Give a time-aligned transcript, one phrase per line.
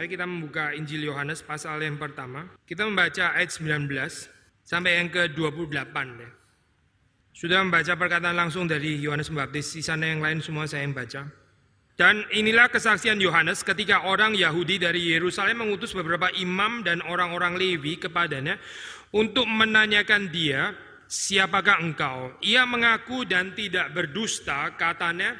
[0.00, 2.48] Mari kita membuka Injil Yohanes pasal yang pertama.
[2.64, 3.84] Kita membaca ayat 19
[4.64, 6.30] sampai yang ke-28 ya.
[7.36, 11.28] Sudah membaca perkataan langsung dari Yohanes Pembaptis, sisanya yang lain semua saya yang baca.
[12.00, 18.00] Dan inilah kesaksian Yohanes ketika orang Yahudi dari Yerusalem mengutus beberapa imam dan orang-orang Lewi
[18.00, 18.56] kepadanya
[19.12, 20.72] untuk menanyakan dia,
[21.12, 22.40] siapakah engkau?
[22.40, 25.36] Ia mengaku dan tidak berdusta, katanya,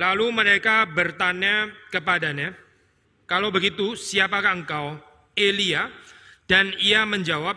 [0.00, 2.56] Lalu mereka bertanya kepadanya,
[3.28, 4.96] kalau begitu siapakah engkau?
[5.36, 5.92] Elia.
[6.48, 7.54] Dan ia menjawab,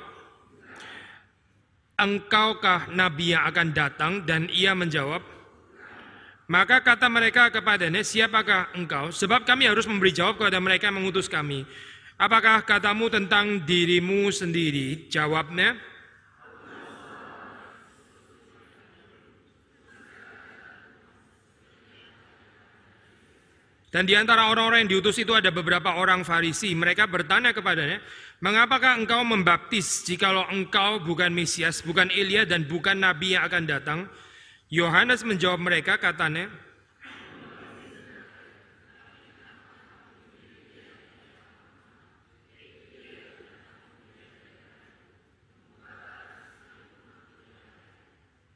[1.97, 4.13] engkaukah nabi yang akan datang?
[4.27, 5.23] Dan ia menjawab,
[6.51, 9.09] maka kata mereka kepadanya, siapakah engkau?
[9.09, 11.65] Sebab kami harus memberi jawab kepada mereka yang mengutus kami.
[12.19, 15.09] Apakah katamu tentang dirimu sendiri?
[15.09, 15.79] Jawabnya,
[23.93, 26.73] Dan di antara orang-orang yang diutus itu ada beberapa orang Farisi.
[26.73, 28.01] Mereka bertanya kepadanya,
[28.41, 33.99] mengapakah engkau membaptis jikalau engkau bukan Mesias, bukan Elia dan bukan Nabi yang akan datang?
[34.73, 36.49] Yohanes menjawab mereka katanya,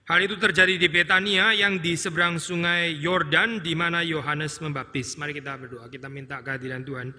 [0.08, 5.20] Hal itu terjadi di Betania yang di seberang sungai Yordan di mana Yohanes membaptis.
[5.20, 7.12] Mari kita berdoa, kita minta kehadiran Tuhan.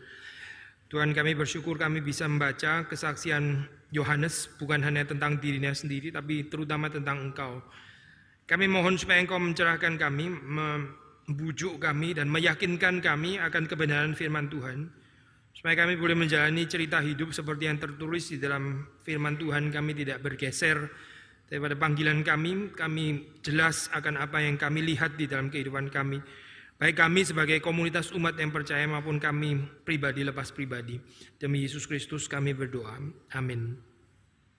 [0.89, 6.89] Tuhan kami bersyukur kami bisa membaca kesaksian Yohanes bukan hanya tentang dirinya sendiri tapi terutama
[6.89, 7.61] tentang Engkau.
[8.49, 14.89] Kami mohon supaya Engkau mencerahkan kami, membujuk kami dan meyakinkan kami akan kebenaran firman Tuhan.
[15.53, 20.25] Supaya kami boleh menjalani cerita hidup seperti yang tertulis di dalam firman Tuhan kami tidak
[20.25, 20.89] bergeser
[21.49, 26.21] Daripada panggilan kami, kami jelas akan apa yang kami lihat di dalam kehidupan kami.
[26.79, 31.01] Baik kami sebagai komunitas umat yang percaya maupun kami pribadi lepas pribadi.
[31.41, 33.01] Demi Yesus Kristus kami berdoa.
[33.35, 33.75] Amin.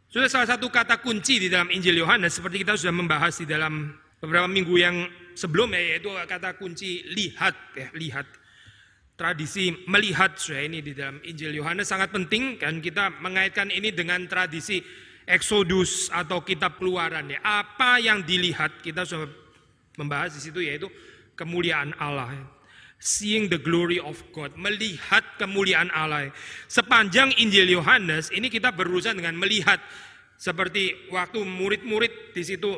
[0.09, 3.93] Sudah salah satu kata kunci di dalam Injil Yohanes seperti kita sudah membahas di dalam
[4.17, 5.05] beberapa minggu yang
[5.37, 8.27] sebelumnya yaitu kata kunci lihat ya, lihat.
[9.19, 14.23] Tradisi melihat sudah ini di dalam Injil Yohanes sangat penting dan kita mengaitkan ini dengan
[14.31, 14.79] tradisi
[15.29, 17.37] Exodus atau kitab keluaran ya.
[17.45, 19.29] Apa yang dilihat kita sudah
[19.93, 20.89] membahas di situ yaitu
[21.37, 22.33] kemuliaan Allah.
[22.99, 26.35] Seeing the glory of God, melihat kemuliaan Allah.
[26.67, 29.79] Sepanjang Injil Yohanes ini kita berurusan dengan melihat
[30.35, 32.75] seperti waktu murid-murid di situ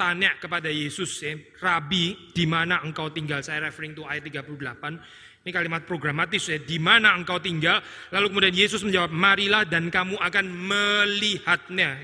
[0.00, 3.44] tanya kepada Yesus ya, Rabi, di mana engkau tinggal?
[3.44, 4.98] Saya referring to ayat 38.
[5.42, 7.82] Ini kalimat programatis ya, di mana engkau tinggal?
[8.14, 11.98] Lalu kemudian Yesus menjawab, marilah dan kamu akan melihatnya.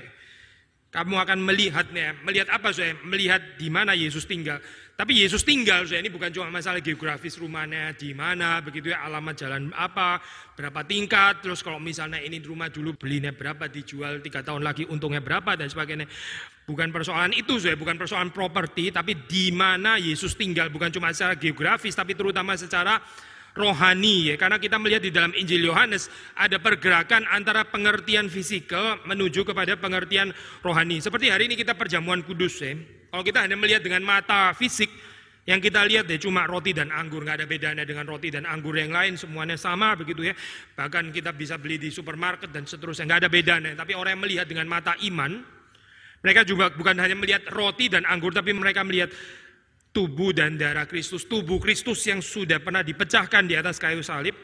[0.91, 2.19] Kamu akan melihatnya.
[2.27, 2.99] Melihat apa saya?
[3.07, 4.59] Melihat di mana Yesus tinggal.
[4.99, 9.31] Tapi Yesus tinggal, saya ini bukan cuma masalah geografis rumahnya di mana, begitu ya alamat
[9.31, 10.19] jalan apa,
[10.59, 15.23] berapa tingkat, terus kalau misalnya ini rumah dulu belinya berapa, dijual tiga tahun lagi untungnya
[15.23, 16.03] berapa dan sebagainya.
[16.67, 21.39] Bukan persoalan itu, saya bukan persoalan properti, tapi di mana Yesus tinggal, bukan cuma secara
[21.39, 22.99] geografis, tapi terutama secara
[23.57, 29.45] rohani ya karena kita melihat di dalam Injil Yohanes ada pergerakan antara pengertian fisikal menuju
[29.45, 31.01] kepada pengertian rohani.
[31.01, 32.77] Seperti hari ini kita perjamuan kudus ya.
[33.09, 34.89] Kalau kita hanya melihat dengan mata fisik
[35.49, 38.77] yang kita lihat ya cuma roti dan anggur, nggak ada bedanya dengan roti dan anggur
[38.77, 40.37] yang lain, semuanya sama begitu ya.
[40.77, 43.73] Bahkan kita bisa beli di supermarket dan seterusnya, nggak ada bedanya.
[43.73, 45.41] Tapi orang yang melihat dengan mata iman,
[46.21, 49.09] mereka juga bukan hanya melihat roti dan anggur, tapi mereka melihat
[49.89, 54.37] tubuh dan darah Kristus, tubuh Kristus yang sudah pernah dipecahkan di atas kayu salib,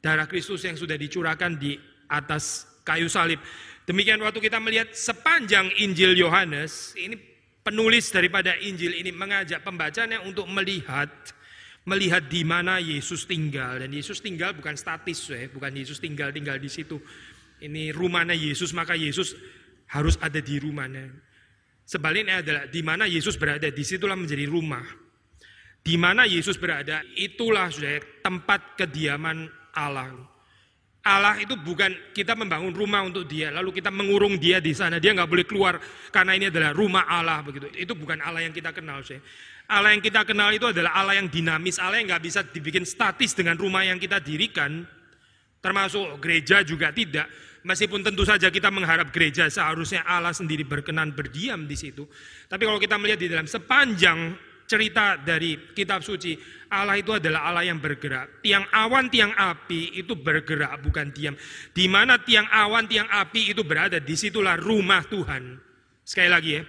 [0.00, 1.76] darah Kristus yang sudah dicurahkan di
[2.08, 3.40] atas kayu salib.
[3.84, 7.16] Demikian waktu kita melihat sepanjang Injil Yohanes, ini
[7.64, 11.12] penulis daripada Injil ini mengajak pembacanya untuk melihat
[11.88, 16.60] melihat di mana Yesus tinggal dan Yesus tinggal bukan statis ya, bukan Yesus tinggal tinggal
[16.60, 17.00] di situ.
[17.64, 19.32] Ini rumahnya Yesus maka Yesus
[19.88, 21.08] harus ada di rumahnya.
[21.88, 24.84] Sebaliknya adalah di mana Yesus berada, di situlah menjadi rumah.
[25.80, 30.12] Di mana Yesus berada, itulah sudah tempat kediaman Allah.
[31.00, 35.00] Allah itu bukan kita membangun rumah untuk dia, lalu kita mengurung dia di sana.
[35.00, 35.80] Dia nggak boleh keluar
[36.12, 37.72] karena ini adalah rumah Allah begitu.
[37.72, 39.00] Itu bukan Allah yang kita kenal.
[39.00, 39.24] Saya.
[39.72, 43.32] Allah yang kita kenal itu adalah Allah yang dinamis, Allah yang nggak bisa dibikin statis
[43.32, 44.84] dengan rumah yang kita dirikan.
[45.64, 47.47] Termasuk gereja juga tidak.
[47.68, 52.08] Meskipun tentu saja kita mengharap gereja seharusnya Allah sendiri berkenan berdiam di situ.
[52.48, 54.32] Tapi kalau kita melihat di dalam sepanjang
[54.64, 56.32] cerita dari kitab suci,
[56.72, 58.40] Allah itu adalah Allah yang bergerak.
[58.40, 61.36] Tiang awan, tiang api itu bergerak bukan diam.
[61.76, 65.60] Di mana tiang awan, tiang api itu berada, di situlah rumah Tuhan.
[66.08, 66.62] Sekali lagi ya,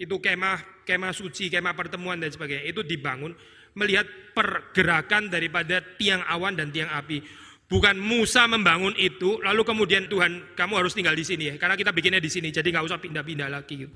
[0.00, 2.64] itu kemah, kemah suci, kemah pertemuan dan sebagainya.
[2.68, 3.36] Itu dibangun
[3.76, 7.43] melihat pergerakan daripada tiang awan dan tiang api.
[7.74, 11.90] Bukan Musa membangun itu, lalu kemudian Tuhan, kamu harus tinggal di sini ya, karena kita
[11.90, 13.90] bikinnya di sini, jadi nggak usah pindah-pindah lagi.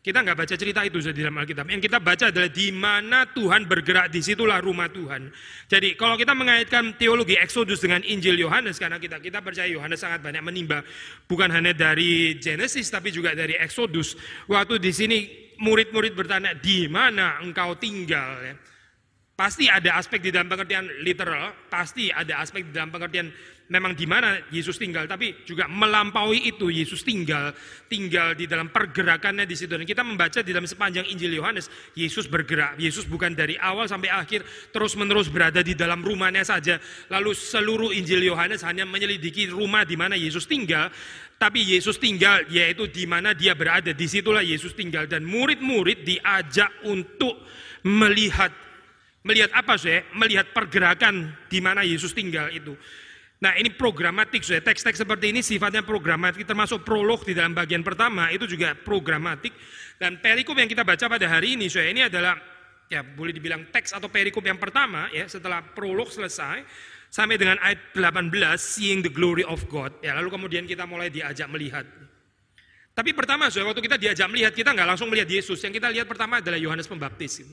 [0.00, 1.68] Kita nggak baca cerita itu di dalam Alkitab.
[1.68, 5.28] Yang kita baca adalah di mana Tuhan bergerak, di situlah rumah Tuhan.
[5.68, 10.24] Jadi kalau kita mengaitkan teologi Exodus dengan Injil Yohanes, karena kita kita percaya Yohanes sangat
[10.24, 10.80] banyak menimba,
[11.28, 14.16] bukan hanya dari Genesis tapi juga dari Exodus.
[14.48, 15.18] Waktu di sini
[15.60, 18.40] murid-murid bertanya, di mana engkau tinggal?
[18.40, 18.56] Ya.
[19.38, 23.30] Pasti ada aspek di dalam pengertian literal, pasti ada aspek di dalam pengertian
[23.70, 27.54] memang di mana Yesus tinggal, tapi juga melampaui itu Yesus tinggal,
[27.86, 29.78] tinggal di dalam pergerakannya di situ.
[29.78, 32.82] Dan kita membaca di dalam sepanjang Injil Yohanes, Yesus bergerak.
[32.82, 34.42] Yesus bukan dari awal sampai akhir
[34.74, 36.82] terus-menerus berada di dalam rumahnya saja.
[37.06, 40.90] Lalu seluruh Injil Yohanes hanya menyelidiki rumah di mana Yesus tinggal,
[41.38, 43.94] tapi Yesus tinggal yaitu di mana dia berada.
[43.94, 47.38] Di situlah Yesus tinggal dan murid-murid diajak untuk
[47.86, 48.67] melihat
[49.28, 50.00] melihat apa sih?
[50.16, 52.72] Melihat pergerakan di mana Yesus tinggal itu.
[53.38, 54.58] Nah ini programatik, ya.
[54.58, 59.54] teks-teks seperti ini sifatnya programatik, termasuk prolog di dalam bagian pertama itu juga programatik.
[59.94, 62.34] Dan perikop yang kita baca pada hari ini, saya ini adalah
[62.90, 66.64] ya boleh dibilang teks atau perikop yang pertama ya setelah prolog selesai
[67.12, 69.94] sampai dengan ayat 18 seeing the glory of God.
[70.02, 71.86] Ya lalu kemudian kita mulai diajak melihat.
[72.98, 75.62] Tapi pertama, saya waktu kita diajak melihat kita nggak langsung melihat Yesus.
[75.62, 77.46] Yang kita lihat pertama adalah Yohanes Pembaptis.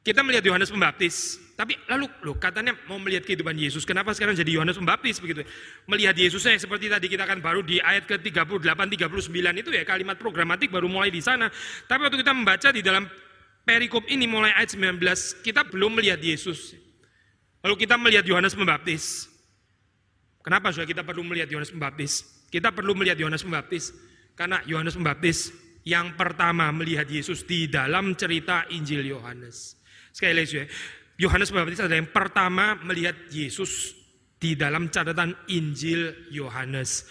[0.00, 3.84] Kita melihat Yohanes Pembaptis, tapi lalu loh katanya mau melihat kehidupan Yesus.
[3.84, 5.44] Kenapa sekarang jadi Yohanes Pembaptis begitu?
[5.84, 10.72] Melihat Yesusnya seperti tadi kita akan baru di ayat ke-38 39 itu ya kalimat programatik
[10.72, 11.52] baru mulai di sana.
[11.84, 13.04] Tapi waktu kita membaca di dalam
[13.60, 16.72] perikop ini mulai ayat 19, kita belum melihat Yesus.
[17.60, 19.28] Lalu kita melihat Yohanes Pembaptis.
[20.40, 22.24] Kenapa sudah kita perlu melihat Yohanes Pembaptis?
[22.48, 23.92] Kita perlu melihat Yohanes Pembaptis
[24.32, 25.52] karena Yohanes Pembaptis
[25.84, 29.79] yang pertama melihat Yesus di dalam cerita Injil Yohanes.
[30.10, 30.66] Sekali lagi
[31.20, 33.92] Yohanes Pembaptis adalah yang pertama melihat Yesus
[34.40, 37.04] di dalam catatan Injil Yohanes.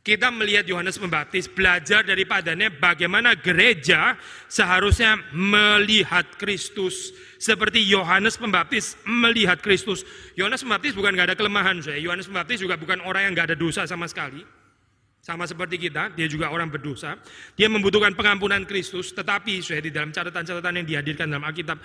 [0.00, 4.16] Kita melihat Yohanes Pembaptis belajar daripadanya bagaimana gereja
[4.48, 10.06] seharusnya melihat Kristus seperti Yohanes Pembaptis melihat Kristus.
[10.38, 12.00] Yohanes Pembaptis bukan gak ada kelemahan saya.
[12.00, 14.40] Yohanes Pembaptis juga bukan orang yang gak ada dosa sama sekali.
[15.30, 17.14] Sama seperti kita, dia juga orang berdosa.
[17.54, 21.78] Dia membutuhkan pengampunan Kristus, tetapi saya di dalam catatan-catatan yang dihadirkan dalam Alkitab,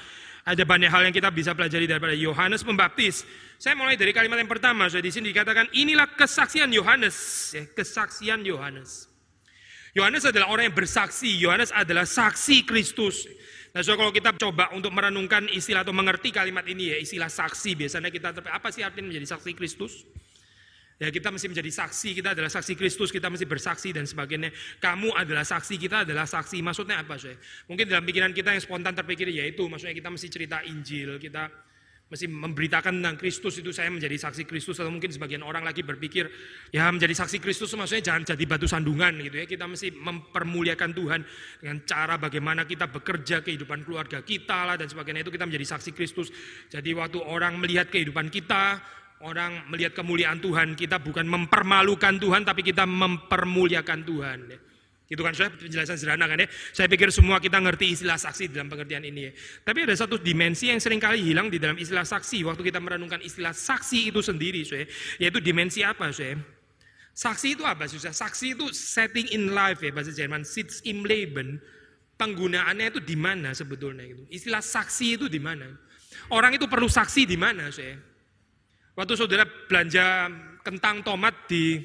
[0.49, 3.21] ada banyak hal yang kita bisa pelajari daripada Yohanes Pembaptis.
[3.61, 7.17] Saya mulai dari kalimat yang pertama, saya di sini dikatakan inilah kesaksian Yohanes,
[7.53, 9.13] ya, kesaksian Yohanes.
[9.93, 13.29] Yohanes adalah orang yang bersaksi, Yohanes adalah saksi Kristus.
[13.77, 17.77] Nah, so kalau kita coba untuk merenungkan istilah atau mengerti kalimat ini ya, istilah saksi
[17.77, 20.01] biasanya kita apa sih artinya menjadi saksi Kristus?
[20.95, 24.47] Ya kita mesti menjadi saksi, kita adalah saksi Kristus, kita mesti bersaksi dan sebagainya.
[24.79, 26.63] Kamu adalah saksi, kita adalah saksi.
[26.63, 27.35] Maksudnya apa sih?
[27.67, 31.51] Mungkin dalam pikiran kita yang spontan terpikir yaitu maksudnya kita mesti cerita Injil, kita
[32.05, 36.29] mesti memberitakan tentang Kristus itu saya menjadi saksi Kristus atau mungkin sebagian orang lagi berpikir
[36.69, 41.21] ya menjadi saksi Kristus maksudnya jangan jadi batu sandungan gitu ya kita mesti mempermuliakan Tuhan
[41.65, 45.97] dengan cara bagaimana kita bekerja kehidupan keluarga kita lah dan sebagainya itu kita menjadi saksi
[45.97, 46.29] Kristus
[46.69, 48.85] jadi waktu orang melihat kehidupan kita
[49.23, 54.39] orang melihat kemuliaan Tuhan, kita bukan mempermalukan Tuhan, tapi kita mempermuliakan Tuhan.
[55.05, 56.49] Itu kan saya penjelasan sederhana kan ya.
[56.73, 59.31] Saya pikir semua kita ngerti istilah saksi dalam pengertian ini ya.
[59.61, 62.41] Tapi ada satu dimensi yang sering kali hilang di dalam istilah saksi.
[62.41, 64.89] Waktu kita merenungkan istilah saksi itu sendiri, saya,
[65.21, 66.41] yaitu dimensi apa, saya?
[67.13, 68.11] Saksi itu apa, susah?
[68.11, 71.61] Saksi itu setting in life ya bahasa Jerman, sits im Leben.
[72.17, 74.25] Penggunaannya itu di mana sebetulnya itu?
[74.31, 75.69] Istilah saksi itu di mana?
[76.33, 77.93] Orang itu perlu saksi di mana, saya?
[78.95, 80.31] Waktu saudara belanja
[80.63, 81.83] kentang tomat di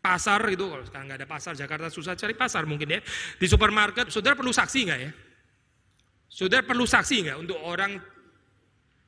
[0.00, 3.00] pasar itu, kalau sekarang nggak ada pasar, Jakarta susah cari pasar mungkin ya.
[3.36, 5.12] Di supermarket, saudara perlu saksi nggak ya?
[6.28, 8.00] Saudara perlu saksi nggak untuk orang,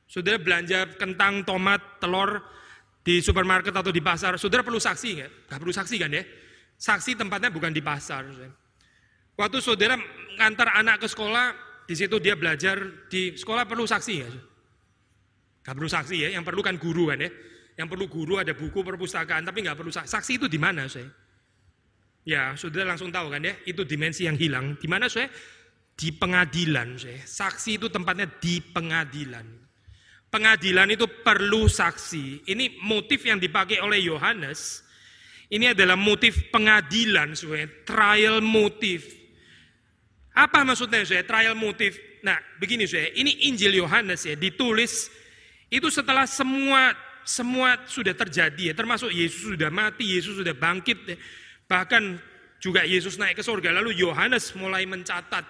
[0.05, 2.45] saudara belanja kentang, tomat, telur
[3.01, 5.31] di supermarket atau di pasar, saudara perlu saksi nggak?
[5.49, 6.23] Nggak perlu saksi kan ya?
[6.77, 8.29] Saksi tempatnya bukan di pasar.
[9.33, 9.97] Waktu saudara
[10.37, 11.57] ngantar anak ke sekolah,
[11.89, 14.50] di situ dia belajar di sekolah perlu saksi nggak?
[15.61, 17.29] Gak perlu saksi ya, yang perlu kan guru kan ya.
[17.77, 20.09] Yang perlu guru ada buku perpustakaan, tapi nggak perlu saksi.
[20.09, 21.07] Saksi itu di mana saya?
[22.21, 24.77] Ya, sudah langsung tahu kan ya, itu dimensi yang hilang.
[24.77, 25.31] Di mana saya?
[25.97, 27.21] Di pengadilan saya.
[27.23, 29.45] Saksi itu tempatnya di pengadilan.
[30.29, 32.47] Pengadilan itu perlu saksi.
[32.47, 34.85] Ini motif yang dipakai oleh Yohanes.
[35.51, 37.67] Ini adalah motif pengadilan, saya.
[37.83, 39.03] trial motif.
[40.31, 41.27] Apa maksudnya saya?
[41.27, 41.99] Trial motif.
[42.23, 43.11] Nah, begini saya.
[43.11, 45.11] Ini Injil Yohanes ya, ditulis
[45.71, 46.91] itu setelah semua
[47.23, 51.17] semua sudah terjadi ya, termasuk Yesus sudah mati, Yesus sudah bangkit ya.
[51.69, 52.19] Bahkan
[52.59, 55.47] juga Yesus naik ke surga, lalu Yohanes mulai mencatat.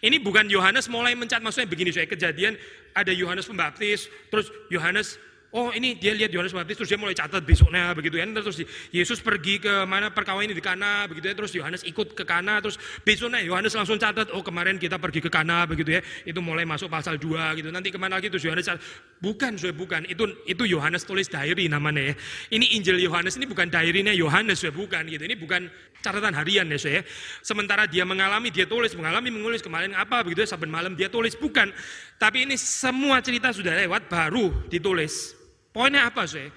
[0.00, 2.58] Ini bukan Yohanes mulai mencatat, maksudnya begini saya kejadian,
[2.92, 5.16] ada Yohanes Pembaptis, terus Yohanes
[5.50, 8.26] Oh ini dia lihat Yohanes Pembaptis terus dia mulai catat besoknya begitu ya.
[8.30, 8.62] Terus
[8.94, 11.34] Yesus pergi ke mana perkawinan di Kana begitu ya.
[11.34, 15.26] Terus Yohanes ikut ke Kana terus besoknya Yohanes langsung catat oh kemarin kita pergi ke
[15.26, 16.00] Kana begitu ya.
[16.22, 17.66] Itu mulai masuk pasal 2 gitu.
[17.74, 18.70] Nanti ke mana lagi terus Yohanes
[19.18, 22.14] bukan saya bukan itu itu Yohanes tulis diary namanya ya.
[22.54, 25.26] Ini Injil Yohanes ini bukan diary-nya Yohanes ya bukan gitu.
[25.26, 25.66] Ini bukan
[25.98, 27.02] catatan harian ya saya.
[27.42, 31.34] Sementara dia mengalami dia tulis mengalami menulis kemarin apa begitu ya saben malam dia tulis
[31.34, 31.74] bukan.
[32.22, 35.39] Tapi ini semua cerita sudah lewat baru ditulis.
[35.70, 36.50] Poinnya apa sih?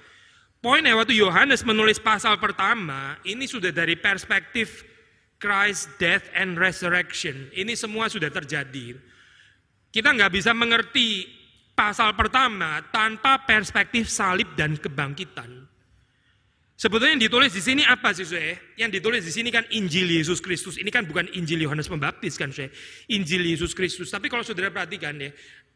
[0.58, 4.82] Poinnya waktu Yohanes menulis pasal pertama, ini sudah dari perspektif
[5.36, 7.52] Christ, death, and resurrection.
[7.52, 8.96] Ini semua sudah terjadi.
[9.92, 11.28] Kita nggak bisa mengerti
[11.76, 15.68] pasal pertama tanpa perspektif salib dan kebangkitan.
[16.74, 18.58] Sebetulnya yang ditulis di sini apa sih, saya?
[18.74, 20.74] Yang ditulis di sini kan Injil Yesus Kristus.
[20.74, 22.66] Ini kan bukan Injil Yohanes Pembaptis kan, saya?
[23.14, 24.10] Injil Yesus Kristus.
[24.10, 25.30] Tapi kalau saudara perhatikan ya,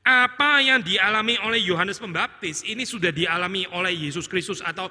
[0.09, 2.65] apa yang dialami oleh Yohanes Pembaptis?
[2.65, 4.89] Ini sudah dialami oleh Yesus Kristus atau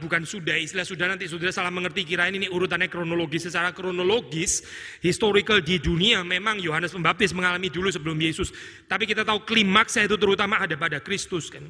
[0.00, 3.52] bukan sudah istilah sudah nanti sudah salah mengerti kira ini urutannya kronologis.
[3.52, 4.64] Secara kronologis
[5.04, 8.48] historical di dunia memang Yohanes Pembaptis mengalami dulu sebelum Yesus.
[8.88, 11.68] Tapi kita tahu klimaksnya itu terutama ada pada Kristus kan?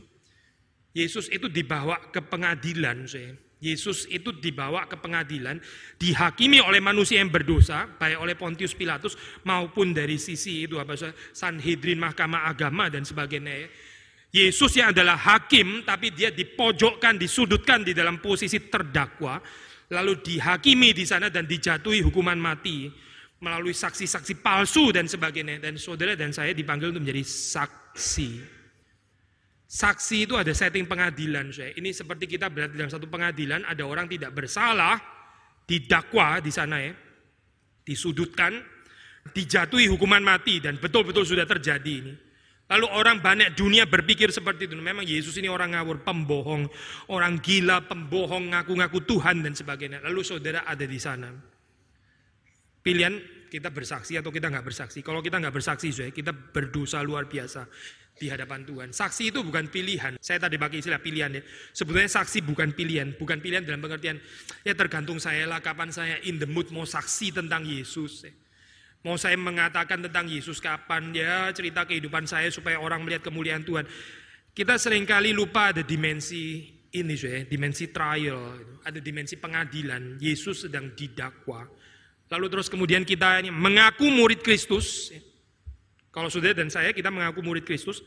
[0.95, 5.57] Yesus itu dibawa ke pengadilan saya Yesus itu dibawa ke pengadilan,
[5.97, 9.17] dihakimi oleh manusia yang berdosa, baik oleh Pontius Pilatus
[9.49, 10.93] maupun dari sisi itu apa
[11.33, 13.65] Sanhedrin, Mahkamah Agama dan sebagainya.
[14.29, 19.41] Yesus yang adalah hakim, tapi dia dipojokkan, disudutkan di dalam posisi terdakwa,
[19.89, 22.93] lalu dihakimi di sana dan dijatuhi hukuman mati
[23.41, 25.65] melalui saksi-saksi palsu dan sebagainya.
[25.65, 28.56] Dan saudara dan saya dipanggil untuk menjadi saksi.
[29.67, 31.51] Saksi itu ada setting pengadilan.
[31.51, 31.75] Saya.
[31.75, 34.95] Ini seperti kita berada dalam satu pengadilan, ada orang tidak bersalah,
[35.67, 36.95] didakwa di sana ya,
[37.83, 38.63] disudutkan,
[39.35, 42.15] dijatuhi hukuman mati dan betul-betul sudah terjadi ini.
[42.67, 44.75] Lalu orang banyak dunia berpikir seperti itu.
[44.75, 46.67] Memang Yesus ini orang ngawur, pembohong,
[47.11, 50.03] orang gila, pembohong, ngaku-ngaku Tuhan dan sebagainya.
[50.03, 51.31] Lalu saudara ada di sana.
[52.83, 53.19] Pilihan
[53.51, 54.99] kita bersaksi atau kita nggak bersaksi.
[54.99, 57.67] Kalau kita nggak bersaksi, kita berdosa luar biasa
[58.17, 58.89] di hadapan Tuhan.
[58.97, 60.17] Saksi itu bukan pilihan.
[60.19, 61.43] Saya tadi pakai istilah pilihan ya.
[61.77, 63.13] Sebetulnya saksi bukan pilihan.
[63.15, 64.17] Bukan pilihan dalam pengertian,
[64.65, 68.25] ya tergantung saya lah kapan saya in the mood mau saksi tentang Yesus.
[68.25, 68.33] Ya.
[69.05, 73.87] Mau saya mengatakan tentang Yesus kapan ya cerita kehidupan saya supaya orang melihat kemuliaan Tuhan.
[74.57, 80.17] Kita sering kali lupa ada dimensi ini ya, dimensi trial, ada dimensi pengadilan.
[80.17, 81.69] Yesus sedang didakwa.
[82.33, 85.21] Lalu terus kemudian kita mengaku murid Kristus, ya.
[86.17, 88.01] Kalau saudara dan saya kita mengaku murid Kristus,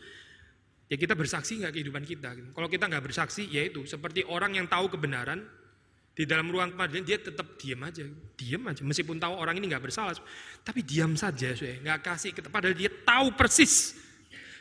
[0.90, 2.34] ya kita bersaksi nggak kehidupan kita.
[2.58, 5.46] Kalau kita nggak bersaksi, ya itu seperti orang yang tahu kebenaran
[6.18, 8.02] di dalam ruang pengadilan dia tetap diam aja,
[8.34, 8.82] diam aja.
[8.82, 10.18] Meskipun tahu orang ini nggak bersalah,
[10.66, 12.34] tapi diam saja, saya nggak kasih.
[12.50, 13.94] Padahal dia tahu persis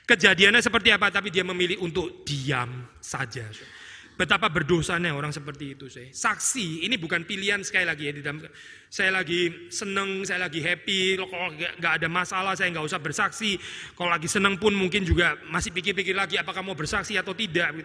[0.04, 3.48] kejadiannya seperti apa, tapi dia memilih untuk diam saja.
[3.48, 3.87] Saya.
[4.18, 6.10] Betapa berdosanya orang seperti itu saya.
[6.10, 8.42] Saksi ini bukan pilihan sekali lagi ya di dalam
[8.90, 13.54] saya lagi seneng, saya lagi happy, kalau nggak ada masalah saya nggak usah bersaksi.
[13.94, 17.78] Kalau lagi seneng pun mungkin juga masih pikir-pikir lagi apakah mau bersaksi atau tidak.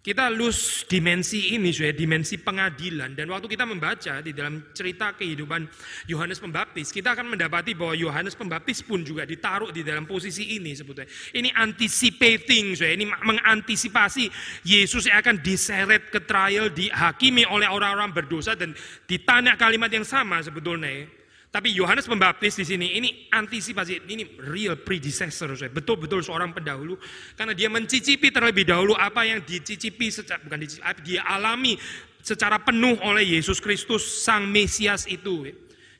[0.00, 3.12] Kita lose dimensi ini, ya, dimensi pengadilan.
[3.12, 5.68] Dan waktu kita membaca di dalam cerita kehidupan
[6.08, 10.72] Yohanes Pembaptis, kita akan mendapati bahwa Yohanes Pembaptis pun juga ditaruh di dalam posisi ini
[10.72, 11.04] sebetulnya.
[11.36, 14.32] Ini anticipating, ya, ini mengantisipasi
[14.64, 18.72] Yesus yang akan diseret ke trial, dihakimi oleh orang-orang berdosa dan
[19.04, 21.19] ditanya kalimat yang sama sebetulnya.
[21.50, 26.94] Tapi Yohanes Pembaptis di sini ini antisipasi, ini real predecessor, betul-betul seorang pendahulu
[27.34, 31.74] karena dia mencicipi terlebih dahulu apa yang dicicipi secara bukan dicicipi, dia alami
[32.22, 35.50] secara penuh oleh Yesus Kristus sang Mesias itu.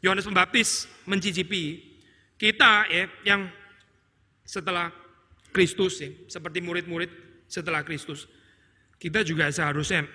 [0.01, 1.83] Yohanes Pembaptis mencicipi
[2.39, 3.51] kita ya yang
[4.47, 4.95] setelah
[5.51, 7.11] Kristus ya, seperti murid-murid
[7.51, 8.31] setelah Kristus.
[9.03, 10.07] Kita juga seharusnya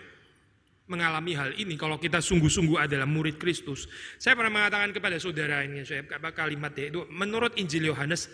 [0.86, 3.90] mengalami hal ini kalau kita sungguh-sungguh adalah murid Kristus.
[4.22, 8.30] Saya pernah mengatakan kepada saudara ini, saya kalimat itu menurut Injil Yohanes,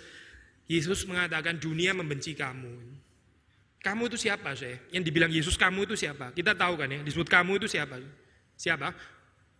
[0.67, 3.00] Yesus mengatakan dunia membenci kamu.
[3.81, 4.77] Kamu itu siapa saya?
[4.93, 6.36] Yang dibilang Yesus kamu itu siapa?
[6.38, 7.98] Kita tahu kan ya, disebut kamu itu siapa?
[8.53, 8.93] Siapa?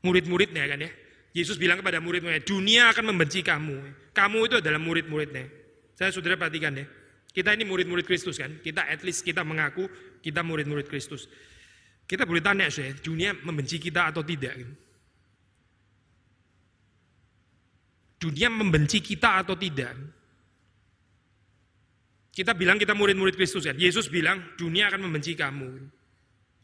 [0.06, 0.92] Murid-muridnya kan ya.
[1.32, 3.82] Yesus bilang kepada murid-muridnya, dunia akan membenci kamu.
[4.12, 5.48] Kamu itu adalah murid-muridnya.
[5.96, 6.86] Saya saudara perhatikan ya.
[7.32, 8.60] Kita ini murid-murid Kristus kan.
[8.60, 9.88] Kita at least kita mengaku
[10.20, 11.32] kita murid-murid Kristus.
[12.12, 14.52] Kita boleh tanya saya, dunia membenci kita atau tidak?
[18.20, 19.96] Dunia membenci kita atau tidak?
[22.36, 23.80] Kita bilang kita murid-murid Kristus kan.
[23.80, 25.72] Yesus bilang dunia akan membenci kamu.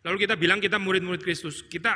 [0.04, 1.64] Lalu kita bilang kita murid-murid Kristus.
[1.64, 1.96] Kita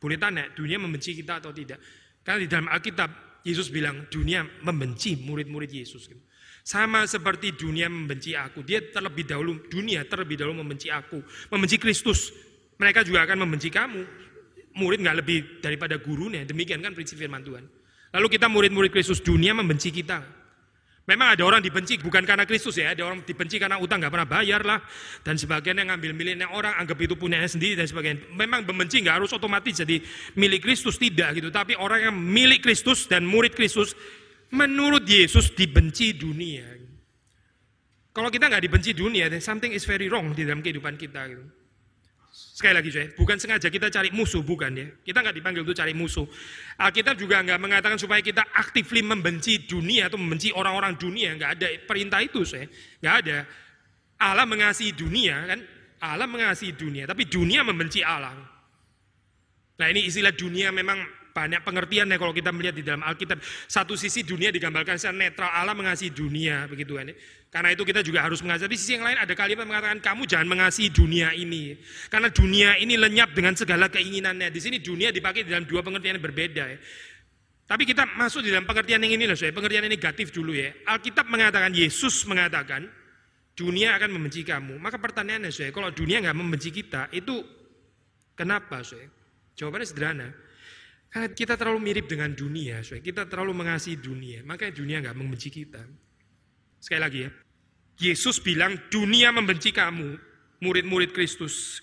[0.00, 1.84] boleh tanya dunia membenci kita atau tidak?
[2.24, 6.08] Karena di dalam Alkitab Yesus bilang dunia membenci murid-murid Yesus.
[6.64, 8.64] Sama seperti dunia membenci aku.
[8.64, 11.20] Dia terlebih dahulu, dunia terlebih dahulu membenci aku.
[11.52, 12.47] Membenci Kristus.
[12.78, 14.02] Mereka juga akan membenci kamu.
[14.78, 16.46] Murid nggak lebih daripada gurunya.
[16.46, 17.66] Demikian kan prinsip firman Tuhan.
[18.14, 20.38] Lalu kita murid-murid Kristus, dunia membenci kita.
[21.08, 24.28] Memang ada orang dibenci bukan karena Kristus ya, ada orang dibenci karena utang nggak pernah
[24.28, 24.76] bayar lah
[25.24, 28.28] dan sebagainya ngambil miliknya orang anggap itu punyanya sendiri dan sebagainya.
[28.36, 30.04] Memang membenci nggak harus otomatis jadi
[30.36, 33.96] milik Kristus tidak gitu, tapi orang yang milik Kristus dan murid Kristus
[34.52, 36.76] menurut Yesus dibenci dunia.
[38.12, 41.44] Kalau kita nggak dibenci dunia, then something is very wrong di dalam kehidupan kita gitu.
[42.58, 44.90] Sekali lagi saya, bukan sengaja kita cari musuh, bukan ya.
[45.06, 46.26] Kita nggak dipanggil untuk cari musuh.
[46.82, 51.38] Alkitab juga nggak mengatakan supaya kita aktifly membenci dunia atau membenci orang-orang dunia.
[51.38, 52.66] Nggak ada perintah itu saya,
[52.98, 53.46] nggak ada.
[54.18, 55.62] Allah mengasihi dunia kan,
[56.02, 58.34] Allah mengasihi dunia, tapi dunia membenci Allah.
[59.78, 60.98] Nah ini istilah dunia memang
[61.38, 63.38] banyak pengertian ya kalau kita melihat di dalam Alkitab.
[63.70, 67.14] Satu sisi dunia digambarkan secara netral, Allah mengasihi dunia, begitu kan.
[67.48, 68.66] Karena itu kita juga harus mengasihi.
[68.66, 71.78] Di sisi yang lain ada kalimat mengatakan kamu jangan mengasihi dunia ini.
[72.10, 74.50] Karena dunia ini lenyap dengan segala keinginannya.
[74.50, 76.78] Di sini dunia dipakai dalam dua pengertian yang berbeda ya.
[77.68, 79.52] Tapi kita masuk di dalam pengertian yang ini loh, saya.
[79.52, 80.72] pengertian yang negatif dulu ya.
[80.88, 82.88] Alkitab mengatakan, Yesus mengatakan,
[83.52, 84.80] dunia akan membenci kamu.
[84.80, 87.44] Maka pertanyaannya saya, kalau dunia nggak membenci kita, itu
[88.32, 89.04] kenapa saya?
[89.52, 90.28] Jawabannya sederhana.
[91.08, 95.80] Karena kita terlalu mirip dengan dunia, kita terlalu mengasihi dunia, makanya dunia nggak membenci kita.
[96.76, 97.30] Sekali lagi ya,
[97.98, 100.20] Yesus bilang dunia membenci kamu,
[100.60, 101.80] murid-murid Kristus.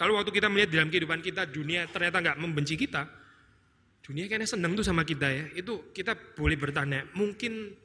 [0.00, 3.04] Kalau waktu kita melihat dalam kehidupan kita, dunia ternyata nggak membenci kita,
[4.00, 5.44] dunia kayaknya seneng tuh sama kita ya.
[5.52, 7.76] Itu kita boleh bertanya, mungkin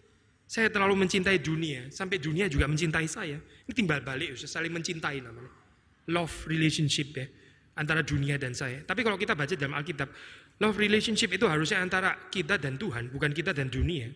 [0.48, 3.40] saya terlalu mencintai dunia, sampai dunia juga mencintai saya.
[3.40, 5.52] Ini timbal balik, saling mencintai namanya.
[6.12, 7.28] Love relationship ya,
[7.78, 8.84] antara dunia dan saya.
[8.84, 10.12] Tapi kalau kita baca dalam Alkitab,
[10.62, 14.14] Love relationship itu harusnya antara kita dan Tuhan, bukan kita dan dunia.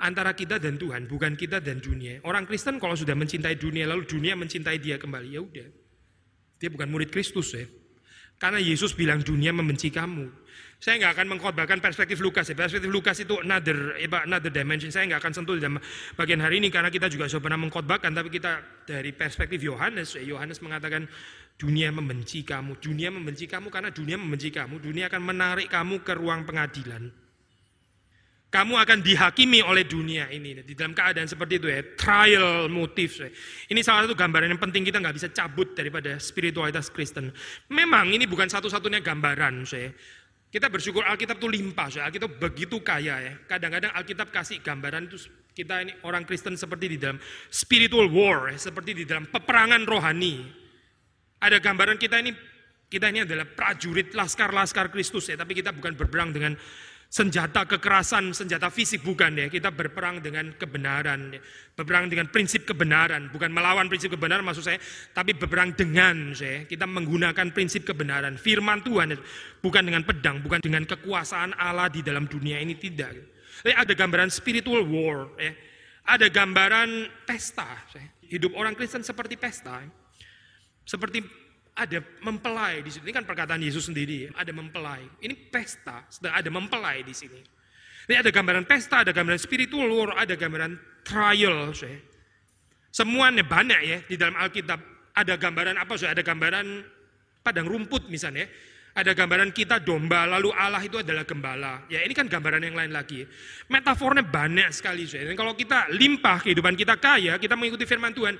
[0.00, 2.24] Antara kita dan Tuhan, bukan kita dan dunia.
[2.24, 5.68] Orang Kristen kalau sudah mencintai dunia, lalu dunia mencintai dia kembali, ya udah.
[6.56, 7.68] Dia bukan murid Kristus ya.
[8.40, 10.26] Karena Yesus bilang dunia membenci kamu.
[10.82, 12.58] Saya nggak akan mengkhotbahkan perspektif Lukas ya.
[12.58, 13.94] Perspektif Lukas itu another,
[14.26, 14.90] another dimension.
[14.90, 15.78] Saya nggak akan sentuh dalam
[16.18, 18.10] bagian hari ini karena kita juga sudah pernah mengkhotbahkan.
[18.10, 21.06] Tapi kita dari perspektif Yohanes, ya, Yohanes mengatakan
[21.58, 24.82] Dunia membenci kamu, dunia membenci kamu karena dunia membenci kamu.
[24.82, 27.22] Dunia akan menarik kamu ke ruang pengadilan.
[28.52, 30.60] Kamu akan dihakimi oleh dunia ini.
[30.60, 33.24] Di dalam keadaan seperti itu ya, trial motif.
[33.24, 33.32] Ya.
[33.72, 37.32] Ini salah satu gambaran yang penting kita nggak bisa cabut daripada spiritualitas Kristen.
[37.72, 39.64] Memang ini bukan satu-satunya gambaran.
[39.64, 39.88] Saya.
[40.52, 41.88] Kita bersyukur Alkitab itu limpah.
[41.88, 42.12] Saya.
[42.12, 43.32] Alkitab begitu kaya ya.
[43.48, 45.16] Kadang-kadang Alkitab kasih gambaran itu
[45.56, 47.16] kita ini orang Kristen seperti di dalam
[47.48, 48.60] spiritual war, ya.
[48.60, 50.61] seperti di dalam peperangan rohani.
[51.42, 52.30] Ada gambaran kita ini
[52.92, 56.52] kita ini adalah prajurit laskar-laskar Kristus ya, tapi kita bukan berperang dengan
[57.12, 59.46] senjata kekerasan, senjata fisik bukan ya.
[59.48, 61.40] Kita berperang dengan kebenaran, ya.
[61.72, 64.76] berperang dengan prinsip kebenaran, bukan melawan prinsip kebenaran maksud saya,
[65.16, 66.68] tapi berperang dengan saya.
[66.68, 69.18] Kita menggunakan prinsip kebenaran, firman Tuhan, ya.
[69.64, 73.12] bukan dengan pedang, bukan dengan kekuasaan Allah di dalam dunia ini tidak.
[73.64, 75.52] Tapi ada gambaran spiritual war, ya.
[76.12, 77.88] ada gambaran pesta.
[78.28, 79.80] Hidup orang Kristen seperti pesta.
[79.80, 80.01] Ya.
[80.82, 81.22] Seperti
[81.72, 83.08] ada mempelai di sini.
[83.08, 85.08] Ini kan perkataan Yesus sendiri, ada mempelai.
[85.24, 87.40] Ini pesta, sedang ada mempelai di sini.
[88.10, 91.72] Ini ada gambaran pesta, ada gambaran spiritual ada gambaran trial.
[92.92, 94.80] Semuanya banyak ya di dalam Alkitab.
[95.12, 95.92] Ada gambaran apa?
[95.96, 96.16] Saya?
[96.16, 96.66] Ada gambaran
[97.40, 98.48] padang rumput misalnya.
[98.92, 101.88] Ada gambaran kita domba, lalu Allah itu adalah gembala.
[101.88, 103.24] Ya ini kan gambaran yang lain lagi.
[103.72, 105.08] Metafornya banyak sekali.
[105.08, 105.32] Saya.
[105.32, 108.36] Dan kalau kita limpah kehidupan kita kaya, kita mengikuti firman Tuhan,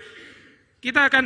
[0.85, 1.24] kita akan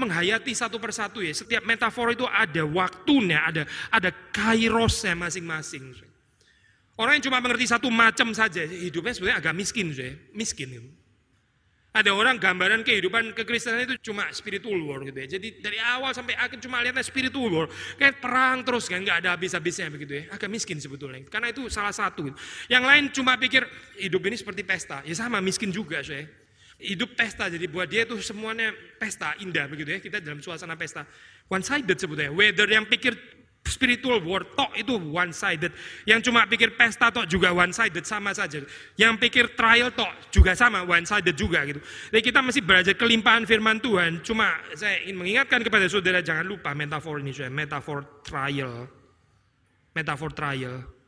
[0.00, 1.36] menghayati satu persatu ya.
[1.36, 5.92] Setiap metafor itu ada waktunya, ada ada kairosnya masing-masing.
[6.96, 10.12] Orang yang cuma mengerti satu macam saja, hidupnya sebenarnya agak miskin, ya.
[10.36, 10.68] miskin.
[11.90, 15.26] Ada orang gambaran kehidupan kekristenan itu cuma spiritual war gitu ya.
[15.26, 17.66] Jadi dari awal sampai akhir cuma lihatnya spiritual war.
[17.98, 20.24] Kayak perang terus kan, nggak ada habis-habisnya begitu ya.
[20.30, 21.26] Agak miskin sebetulnya.
[21.26, 22.30] Karena itu salah satu.
[22.70, 23.66] Yang lain cuma pikir
[23.98, 25.02] hidup ini seperti pesta.
[25.02, 26.39] Ya sama miskin juga saya
[26.80, 27.46] hidup pesta.
[27.52, 30.00] Jadi buat dia itu semuanya pesta, indah begitu ya.
[30.00, 31.04] Kita dalam suasana pesta.
[31.46, 32.32] One sided sebetulnya.
[32.32, 33.14] Whether yang pikir
[33.66, 35.72] spiritual war tok itu one sided.
[36.08, 38.64] Yang cuma pikir pesta tok juga one sided sama saja.
[38.96, 41.80] Yang pikir trial tok juga sama one sided juga gitu.
[42.10, 44.24] Jadi kita masih belajar kelimpahan firman Tuhan.
[44.24, 48.88] Cuma saya ingin mengingatkan kepada saudara jangan lupa metafor ini saya metafor trial.
[49.92, 50.99] Metafor trial.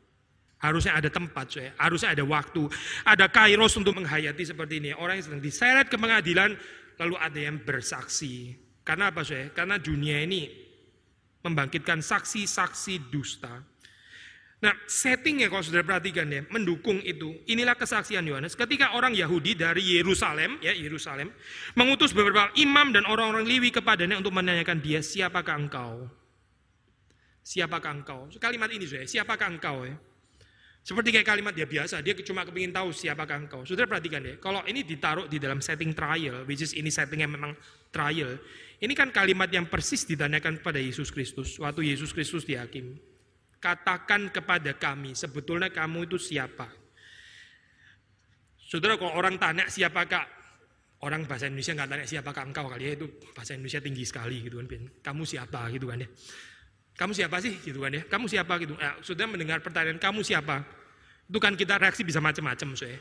[0.63, 1.75] Harusnya ada tempat, saya.
[1.75, 2.71] harusnya ada waktu,
[3.03, 4.95] ada kairos untuk menghayati seperti ini.
[4.95, 6.55] Orang yang sedang diseret ke pengadilan,
[7.03, 8.55] lalu ada yang bersaksi.
[8.87, 9.51] Karena apa, saya?
[9.51, 10.47] Karena dunia ini
[11.43, 13.59] membangkitkan saksi-saksi dusta.
[14.63, 17.35] Nah, settingnya kalau sudah perhatikan ya, mendukung itu.
[17.51, 18.55] Inilah kesaksian Yohanes.
[18.55, 21.35] Ketika orang Yahudi dari Yerusalem, ya Yerusalem,
[21.75, 26.07] mengutus beberapa imam dan orang-orang Lewi kepadanya untuk menanyakan dia, siapakah engkau?
[27.43, 28.31] Siapakah engkau?
[28.39, 29.99] Kalimat ini saya, siapakah engkau ya?
[30.83, 33.63] Seperti kayak kalimat dia biasa, dia cuma kepingin tahu siapakah engkau.
[33.63, 37.55] Sudah perhatikan ya, kalau ini ditaruh di dalam setting trial, which is ini settingnya memang
[37.87, 38.35] trial,
[38.83, 42.99] ini kan kalimat yang persis ditanyakan kepada Yesus Kristus, waktu Yesus Kristus dihakim
[43.63, 46.67] katakan kepada kami, sebetulnya kamu itu siapa?
[48.59, 50.27] Saudara, kalau orang tanya siapakah,
[50.99, 54.59] orang bahasa Indonesia nggak tanya siapakah engkau kali ya, itu bahasa Indonesia tinggi sekali gitu
[54.59, 54.67] kan.
[54.99, 56.11] Kamu siapa gitu kan ya.
[56.93, 58.05] Kamu siapa sih gitu kan ya.
[58.05, 58.77] Kamu siapa gitu.
[58.77, 60.61] Nah, saudara mendengar pertanyaan kamu siapa?
[61.25, 62.99] Itu kan kita reaksi bisa macam-macam saya.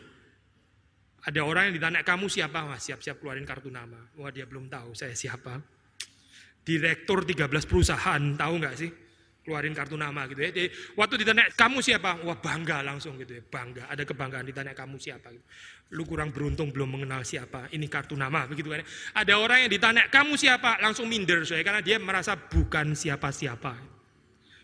[1.22, 2.66] Ada orang yang ditanya kamu siapa?
[2.66, 4.11] Wah siap-siap keluarin kartu nama.
[4.18, 5.61] Wah dia belum tahu saya siapa.
[6.62, 8.90] Direktur 13 perusahaan, tahu nggak sih?
[9.42, 10.50] Keluarin kartu nama gitu ya.
[10.55, 12.22] Jadi, waktu ditanya kamu siapa?
[12.22, 13.90] Wah bangga langsung gitu ya, bangga.
[13.90, 15.35] Ada kebanggaan ditanya kamu siapa.
[15.35, 15.44] Gitu.
[15.92, 17.68] Lu kurang beruntung belum mengenal siapa.
[17.74, 18.81] Ini kartu nama begitu kan.
[18.81, 18.87] Ya.
[19.18, 20.78] Ada orang yang ditanya kamu siapa?
[20.78, 23.92] Langsung minder saya karena dia merasa bukan siapa-siapa.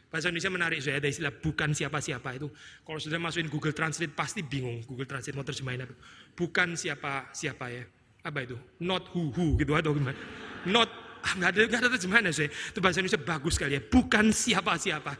[0.09, 2.49] Bahasa Indonesia menarik saya ada istilah bukan siapa-siapa itu.
[2.81, 5.93] Kalau sudah masukin Google Translate pasti bingung Google Translate mau terjemahin apa.
[6.33, 7.85] Bukan siapa-siapa ya.
[8.25, 8.57] Apa itu?
[8.81, 10.17] Not who who gitu atau gimana?
[10.65, 12.51] Not nggak ada nggak ada terjemahannya saya.
[12.51, 13.83] Itu bahasa Indonesia bagus sekali ya.
[13.83, 15.13] Bukan siapa-siapa.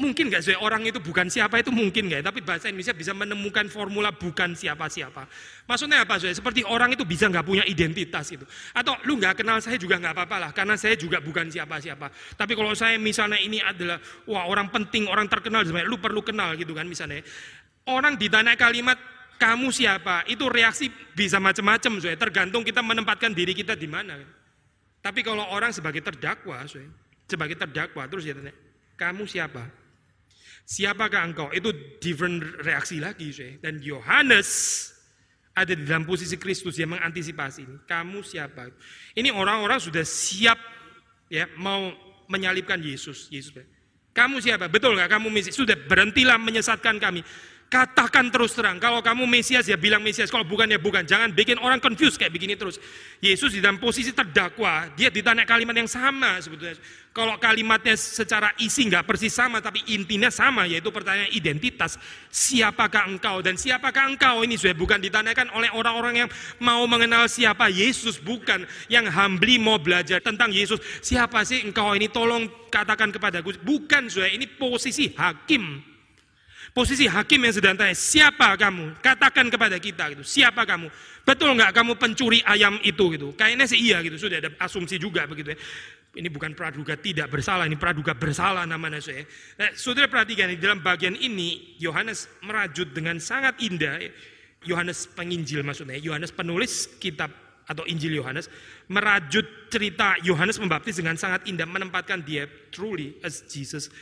[0.00, 2.24] Mungkin nggak saya orang itu bukan siapa itu mungkin nggak?
[2.24, 2.32] Ya?
[2.32, 5.28] Tapi bahasa Indonesia bisa menemukan formula bukan siapa-siapa.
[5.68, 6.32] Maksudnya apa saya?
[6.32, 8.48] Seperti orang itu bisa nggak punya identitas itu.
[8.72, 12.08] Atau lu nggak kenal saya juga nggak apa-apa lah, karena saya juga bukan siapa-siapa.
[12.32, 16.72] Tapi kalau saya misalnya ini adalah wah orang penting, orang terkenal, lu perlu kenal gitu
[16.72, 17.20] kan misalnya.
[17.84, 18.96] Orang ditanya kalimat
[19.36, 20.24] kamu siapa?
[20.24, 22.00] Itu reaksi bisa macam-macam.
[22.00, 24.39] Tergantung kita menempatkan diri kita di mana.
[25.00, 26.60] Tapi kalau orang sebagai terdakwa,
[27.24, 28.52] sebagai terdakwa terus dia tanya,
[29.00, 29.64] kamu siapa?
[30.68, 31.48] Siapakah engkau?
[31.50, 33.32] Itu different reaksi lagi.
[33.58, 34.48] Dan Yohanes
[35.56, 37.76] ada di dalam posisi Kristus yang mengantisipasi ini.
[37.88, 38.70] Kamu siapa?
[39.16, 40.60] Ini orang-orang sudah siap
[41.26, 41.90] ya mau
[42.30, 43.26] menyalibkan Yesus.
[43.32, 43.56] Yesus.
[44.14, 44.70] Kamu siapa?
[44.70, 45.10] Betul nggak?
[45.10, 45.56] Kamu Mesias?
[45.58, 47.22] Sudah berhentilah menyesatkan kami.
[47.70, 51.06] Katakan terus terang, kalau kamu Mesias ya bilang Mesias, kalau bukan ya bukan.
[51.06, 52.82] Jangan bikin orang confused kayak begini terus.
[53.22, 56.74] Yesus di dalam posisi terdakwa, dia ditanya kalimat yang sama sebetulnya.
[57.14, 61.94] Kalau kalimatnya secara isi nggak persis sama, tapi intinya sama, yaitu pertanyaan identitas.
[62.26, 64.42] Siapakah engkau dan siapakah engkau?
[64.42, 68.66] Ini sudah bukan ditanyakan oleh orang-orang yang mau mengenal siapa Yesus, bukan.
[68.90, 70.82] Yang humbly mau belajar tentang Yesus.
[71.06, 72.10] Siapa sih engkau ini?
[72.10, 73.62] Tolong katakan kepadaku.
[73.62, 75.89] Bukan, sudah ini posisi hakim
[76.70, 79.02] Posisi hakim yang sedang tanya, siapa kamu?
[79.02, 80.86] Katakan kepada kita gitu, siapa kamu?
[81.26, 83.34] Betul nggak kamu pencuri ayam itu gitu?
[83.34, 85.58] Kayaknya sih iya gitu, sudah ada asumsi juga begitu ya.
[86.10, 89.26] Ini bukan praduga tidak bersalah, ini praduga bersalah namanya saya.
[89.58, 93.98] Nah, saudara perhatikan di dalam bagian ini Yohanes merajut dengan sangat indah.
[94.60, 97.32] Yohanes penginjil maksudnya, Yohanes penulis kitab
[97.70, 98.50] atau Injil Yohanes
[98.90, 103.94] merajut cerita Yohanes membaptis dengan sangat indah menempatkan dia truly as Jesus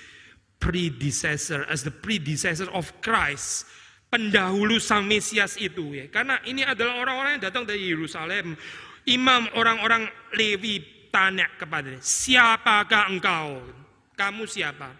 [0.58, 3.66] predecessor, as the predecessor of Christ.
[4.08, 6.08] Pendahulu sang Mesias itu ya.
[6.08, 8.56] Karena ini adalah orang-orang yang datang dari Yerusalem.
[9.08, 13.64] Imam orang-orang Lewi tanya kepadanya, siapakah engkau?
[14.16, 14.92] Kamu siapa?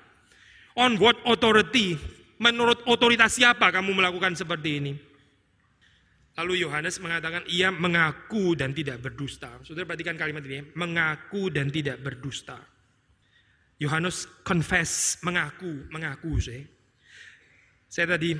[0.77, 1.99] On what authority?
[2.39, 4.93] Menurut otoritas siapa kamu melakukan seperti ini?
[6.39, 9.59] Lalu Yohanes mengatakan ia mengaku dan tidak berdusta.
[9.67, 10.65] Saudara perhatikan kalimat ini, ya.
[10.79, 12.63] mengaku dan tidak berdusta.
[13.79, 16.67] Yohanes confess, mengaku, mengaku saya.
[17.87, 18.35] Saya tadi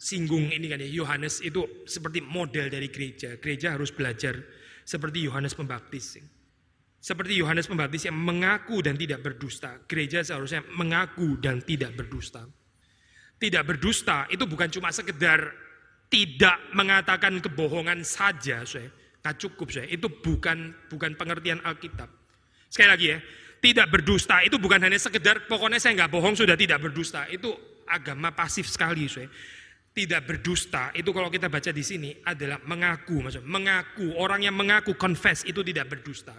[0.00, 3.36] singgung ini kan ya, Yohanes itu seperti model dari gereja.
[3.36, 4.40] Gereja harus belajar
[4.82, 6.18] seperti Yohanes Pembaptis.
[6.98, 9.76] Seperti Yohanes Pembaptis yang mengaku dan tidak berdusta.
[9.84, 12.48] Gereja seharusnya mengaku dan tidak berdusta.
[13.36, 15.50] Tidak berdusta itu bukan cuma sekedar
[16.06, 18.88] tidak mengatakan kebohongan saja, saya.
[19.22, 19.86] Nggak cukup, saya.
[19.90, 22.10] Itu bukan bukan pengertian Alkitab.
[22.70, 23.18] Sekali lagi ya,
[23.62, 27.30] tidak berdusta itu bukan hanya sekedar pokoknya saya nggak bohong sudah tidak berdusta.
[27.30, 27.54] Itu
[27.86, 29.30] agama pasif sekali, saya.
[29.92, 34.96] Tidak berdusta itu kalau kita baca di sini adalah mengaku, maksud mengaku orang yang mengaku
[34.96, 36.34] confess itu tidak berdusta.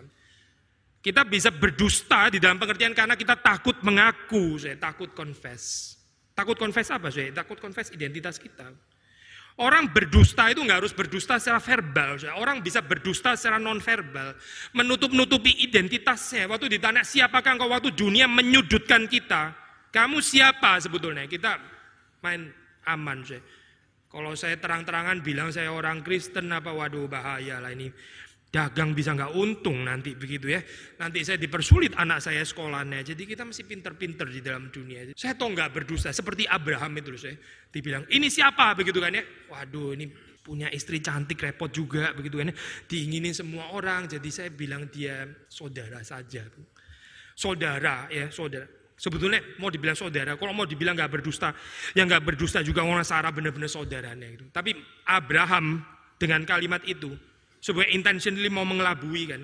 [0.99, 5.95] Kita bisa berdusta di dalam pengertian karena kita takut mengaku, saya takut confess.
[6.33, 7.29] Takut confess apa, saya?
[7.29, 8.67] Takut confess identitas kita.
[9.53, 12.17] Orang berdusta itu nggak harus berdusta secara verbal.
[12.41, 14.33] Orang bisa berdusta secara non verbal.
[14.73, 16.49] Menutup-nutupi identitasnya.
[16.49, 19.53] Waktu ditanya siapakah engkau waktu dunia menyudutkan kita.
[19.93, 21.29] Kamu siapa sebetulnya?
[21.29, 21.61] Kita
[22.25, 22.49] main
[22.89, 23.21] aman.
[24.09, 27.93] Kalau saya terang-terangan bilang saya orang Kristen apa waduh bahaya lah ini.
[28.53, 30.61] Dagang bisa nggak untung nanti begitu ya.
[31.01, 33.01] Nanti saya dipersulit anak saya sekolahnya.
[33.01, 35.09] Jadi kita mesti pinter-pinter di dalam dunia.
[35.17, 37.33] Saya toh nggak berdusta seperti Abraham itu saya
[37.73, 39.25] dibilang ini siapa begitu kan ya.
[39.49, 40.05] Waduh ini
[40.45, 42.55] punya istri cantik repot juga begitu kan ya.
[42.85, 44.05] Diinginin semua orang.
[44.05, 46.45] Jadi saya bilang dia saudara saja.
[47.33, 48.69] Saudara ya saudara.
[48.93, 51.51] Sebetulnya mau dibilang saudara, kalau mau dibilang nggak berdusta,
[51.97, 54.45] yang nggak berdusta juga orang Sarah benar-benar saudaranya itu.
[54.53, 54.77] Tapi
[55.09, 55.81] Abraham
[56.21, 57.11] dengan kalimat itu
[57.63, 59.39] sebuah intentionally mau mengelabui kan.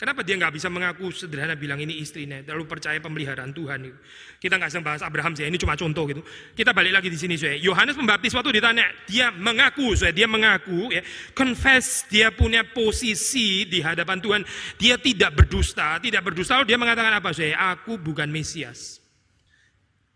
[0.00, 3.98] Kenapa dia nggak bisa mengaku sederhana bilang ini istrinya, lalu percaya pemeliharaan Tuhan itu.
[4.40, 6.24] Kita nggak sedang bahas Abraham saya, ini cuma contoh gitu.
[6.56, 7.60] Kita balik lagi di sini saya.
[7.60, 11.04] Yohanes Pembaptis waktu ditanya, dia mengaku saya, dia mengaku ya,
[11.36, 14.40] confess dia punya posisi di hadapan Tuhan,
[14.80, 16.56] dia tidak berdusta, tidak berdusta.
[16.56, 17.60] Lalu dia mengatakan apa saya?
[17.76, 19.04] Aku bukan Mesias.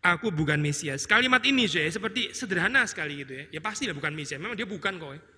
[0.01, 1.05] Aku bukan Mesias.
[1.05, 3.45] Kalimat ini saya seperti sederhana sekali gitu ya.
[3.53, 4.41] Ya pasti lah bukan Mesias.
[4.41, 5.13] Memang dia bukan kok.
[5.13, 5.34] Ya.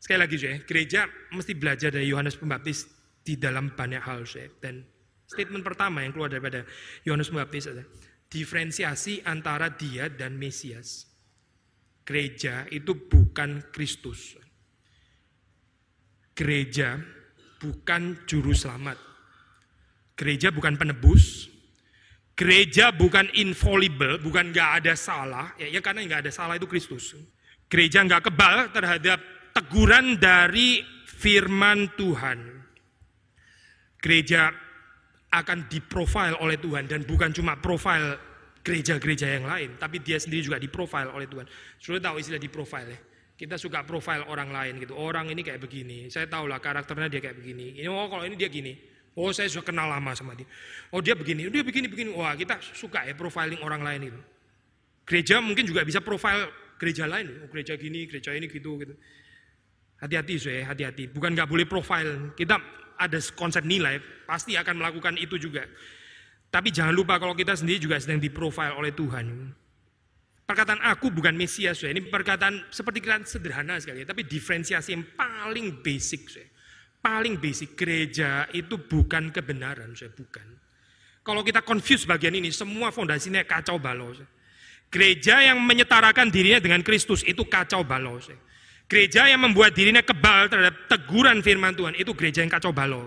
[0.00, 1.04] Sekali lagi saya, gereja
[1.36, 2.88] mesti belajar dari Yohanes Pembaptis
[3.20, 4.48] di dalam banyak hal saya.
[4.56, 4.80] Dan
[5.28, 6.64] statement pertama yang keluar daripada
[7.04, 7.84] Yohanes Pembaptis adalah
[8.32, 11.04] diferensiasi antara dia dan Mesias.
[12.08, 14.40] Gereja itu bukan Kristus.
[16.32, 16.96] Gereja
[17.60, 18.96] bukan juru selamat.
[20.16, 21.52] Gereja bukan penebus.
[22.32, 25.52] Gereja bukan infallible, bukan nggak ada salah.
[25.60, 27.12] Ya, ya karena nggak ada salah itu Kristus.
[27.68, 29.20] Gereja nggak kebal terhadap
[29.60, 32.38] teguran dari firman Tuhan.
[34.00, 34.48] Gereja
[35.28, 38.16] akan diprofil oleh Tuhan dan bukan cuma profil
[38.64, 41.44] gereja-gereja yang lain, tapi dia sendiri juga diprofil oleh Tuhan.
[41.76, 42.98] Sudah tahu istilah diprofil ya?
[43.36, 44.96] Kita suka profil orang lain gitu.
[44.96, 46.08] Orang ini kayak begini.
[46.08, 47.80] Saya tahu lah karakternya dia kayak begini.
[47.80, 48.76] Ini oh kalau ini dia gini.
[49.16, 50.48] Oh saya sudah kenal lama sama dia.
[50.92, 52.12] Oh dia begini, dia begini begini.
[52.16, 54.20] Wah kita suka ya profiling orang lain itu.
[55.08, 57.44] Gereja mungkin juga bisa profil gereja lain.
[57.44, 58.96] Oh, gereja gini, gereja ini gitu gitu.
[60.00, 61.12] Hati-hati saya, hati-hati.
[61.12, 62.32] Bukan nggak boleh profile.
[62.32, 62.56] Kita
[62.96, 65.64] ada konsep nilai, pasti akan melakukan itu juga.
[66.50, 69.54] Tapi jangan lupa kalau kita sendiri juga sedang diprofile oleh Tuhan.
[70.44, 71.94] Perkataan aku bukan Mesias, saya.
[71.94, 76.48] ini perkataan seperti kalian sederhana sekali, tapi diferensiasi yang paling basic, saya.
[76.98, 77.78] paling basic.
[77.78, 80.42] Gereja itu bukan kebenaran, saya bukan.
[81.22, 84.10] Kalau kita confuse bagian ini, semua fondasinya kacau balau.
[84.10, 84.26] Saya.
[84.90, 88.18] Gereja yang menyetarakan dirinya dengan Kristus itu kacau balau.
[88.18, 88.49] Saya.
[88.90, 93.06] Gereja yang membuat dirinya kebal terhadap teguran firman Tuhan itu gereja yang kacau balau.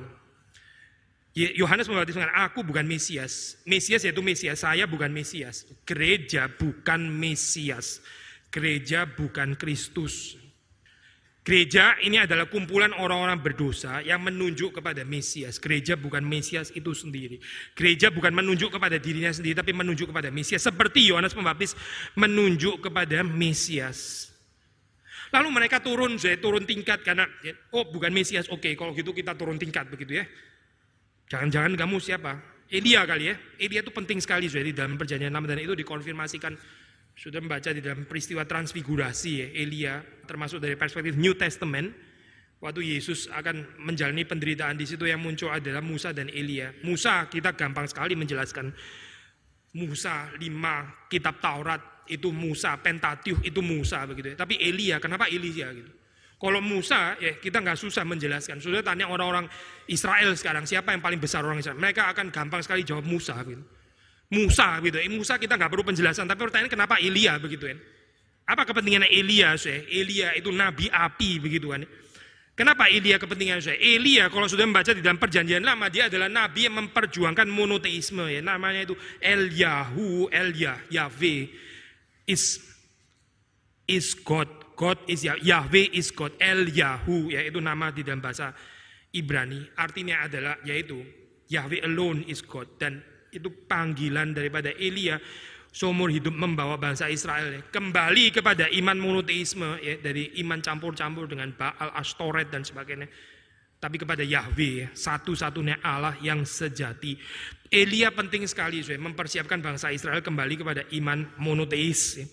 [1.36, 3.60] Yohanes Pembaptis mengatakan, aku bukan Mesias.
[3.68, 5.68] Mesias yaitu Mesias, saya bukan Mesias.
[5.84, 8.00] Gereja bukan Mesias.
[8.48, 10.40] Gereja bukan Kristus.
[11.44, 15.60] Gereja ini adalah kumpulan orang-orang berdosa yang menunjuk kepada Mesias.
[15.60, 17.44] Gereja bukan Mesias itu sendiri.
[17.76, 20.64] Gereja bukan menunjuk kepada dirinya sendiri, tapi menunjuk kepada Mesias.
[20.64, 21.76] Seperti Yohanes Pembaptis
[22.16, 24.32] menunjuk kepada Mesias.
[25.34, 29.34] Lalu mereka turun, saya turun tingkat karena ya, oh bukan Mesias, oke kalau gitu kita
[29.34, 30.26] turun tingkat begitu ya.
[31.34, 32.38] Jangan-jangan kamu siapa?
[32.70, 33.36] Elia kali ya.
[33.58, 36.54] Elia itu penting sekali sudah di dalam perjanjian lama dan itu dikonfirmasikan
[37.14, 39.94] sudah membaca di dalam peristiwa transfigurasi ya Elia
[40.26, 41.94] termasuk dari perspektif New Testament
[42.58, 46.74] waktu Yesus akan menjalani penderitaan di situ yang muncul adalah Musa dan Elia.
[46.82, 48.74] Musa kita gampang sekali menjelaskan
[49.78, 54.36] Musa lima kitab Taurat itu Musa, Pentatiuh itu Musa begitu ya.
[54.36, 55.92] Tapi Elia, kenapa Elia gitu?
[56.44, 58.60] Kalau Musa, ya kita nggak susah menjelaskan.
[58.60, 59.48] Sudah tanya orang-orang
[59.88, 61.80] Israel sekarang, siapa yang paling besar orang Israel?
[61.80, 63.64] Mereka akan gampang sekali jawab Musa gitu.
[64.28, 65.00] Musa gitu.
[65.00, 67.80] Eh, Musa kita nggak perlu penjelasan, tapi pertanyaan kenapa Elia begitu kan?
[68.44, 69.56] Apa kepentingannya Elia?
[69.56, 69.88] Saya?
[69.88, 71.88] Elia itu nabi api begitu kan?
[72.60, 73.80] Kenapa Elia kepentingan saya?
[73.80, 78.44] Elia kalau sudah membaca di dalam perjanjian lama dia adalah nabi yang memperjuangkan monoteisme ya.
[78.44, 81.72] Namanya itu Eliyahu, Elia, Yahweh
[82.28, 82.62] is
[83.90, 84.50] is God.
[84.74, 86.34] God is Yahweh is God.
[86.42, 88.52] El Yahu yaitu nama di dalam bahasa
[89.14, 89.62] Ibrani.
[89.78, 90.98] Artinya adalah yaitu
[91.52, 95.18] Yahweh alone is God dan itu panggilan daripada Elia
[95.74, 101.50] seumur hidup membawa bangsa Israel ya, kembali kepada iman monoteisme ya, dari iman campur-campur dengan
[101.50, 103.10] Baal, Astoret dan sebagainya
[103.84, 107.20] tapi kepada Yahweh ya, satu-satunya Allah yang sejati.
[107.68, 112.24] Elia penting sekali saya mempersiapkan bangsa Israel kembali kepada iman monoteis.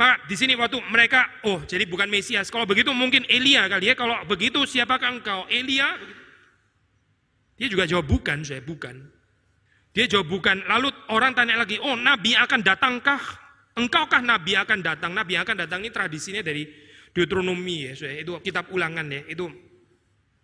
[0.00, 2.48] Maka di sini waktu mereka, oh jadi bukan Mesias.
[2.48, 3.94] Kalau begitu mungkin Elia kali ya.
[4.00, 5.44] Kalau begitu siapakah engkau?
[5.52, 5.92] Elia?
[7.60, 8.96] Dia juga jawab bukan, saya bukan.
[9.92, 10.64] Dia jawab bukan.
[10.72, 13.20] Lalu orang tanya lagi, oh Nabi akan datangkah?
[13.76, 15.12] Engkaukah Nabi akan datang?
[15.12, 16.64] Nabi akan datang ini tradisinya dari
[17.12, 19.26] Deuteronomi ya, itu kitab ulangan ya.
[19.26, 19.67] Itu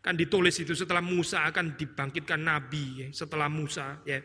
[0.05, 4.21] Kan ditulis itu setelah Musa akan dibangkitkan nabi, ya, setelah Musa ya.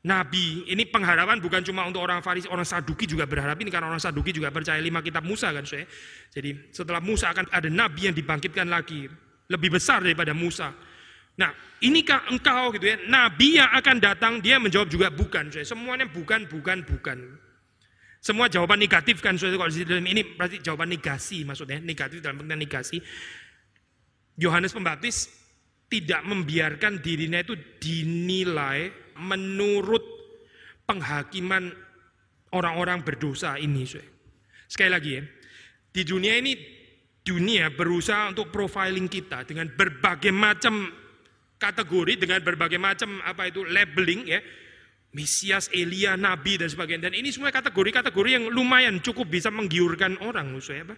[0.00, 4.00] Nabi, ini pengharapan bukan cuma untuk orang Farisi, orang Saduki juga berharap ini karena orang
[4.00, 5.84] Saduki juga percaya lima kitab Musa kan saya.
[6.32, 9.10] Jadi setelah Musa akan ada nabi yang dibangkitkan lagi.
[9.50, 10.70] lebih besar daripada Musa.
[11.34, 11.50] Nah,
[11.82, 15.50] inikah engkau gitu ya, nabi yang akan datang, dia menjawab juga bukan.
[15.66, 17.18] Semuanya bukan, bukan, bukan.
[18.22, 22.96] Semua jawaban negatif kan, kalau di ini berarti jawaban negasi maksudnya, negatif dalam pengertian negasi.
[24.40, 25.28] Yohanes Pembaptis
[25.92, 28.88] tidak membiarkan dirinya itu dinilai
[29.20, 30.00] menurut
[30.88, 31.68] penghakiman
[32.56, 33.84] orang-orang berdosa ini.
[34.64, 35.22] Sekali lagi ya,
[35.92, 36.56] di dunia ini
[37.20, 40.88] dunia berusaha untuk profiling kita dengan berbagai macam
[41.60, 44.40] kategori dengan berbagai macam apa itu labeling ya.
[45.10, 47.10] Mesias, Elia, Nabi dan sebagainya.
[47.10, 50.94] Dan ini semua kategori-kategori yang lumayan cukup bisa menggiurkan orang, saya apa?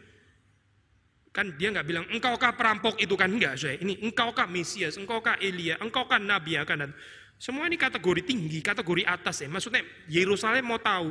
[1.32, 3.80] Kan dia nggak bilang engkaukah perampok itu kan enggak, saya.
[3.80, 6.96] Ini engkaukah Mesias, engkaukah Elia, engkaukah Nabi akan datang.
[7.40, 9.48] Semua ini kategori tinggi, kategori atas ya.
[9.50, 11.10] Maksudnya Yerusalem mau tahu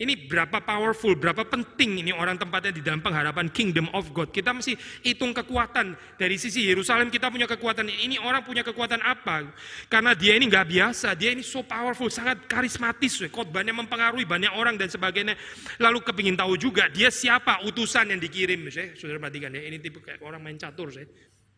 [0.00, 4.32] ini berapa powerful, berapa penting ini orang tempatnya di dalam pengharapan kingdom of God.
[4.32, 4.72] Kita mesti
[5.04, 7.84] hitung kekuatan dari sisi Yerusalem kita punya kekuatan.
[7.84, 9.52] Ini orang punya kekuatan apa?
[9.92, 13.20] Karena dia ini nggak biasa, dia ini so powerful, sangat karismatis.
[13.28, 15.36] Khotbahnya mempengaruhi banyak orang dan sebagainya.
[15.76, 18.72] Lalu kepingin tahu juga dia siapa utusan yang dikirim.
[18.72, 21.04] Saya sudah perhatikan ya, ini tipe kayak orang main catur saya.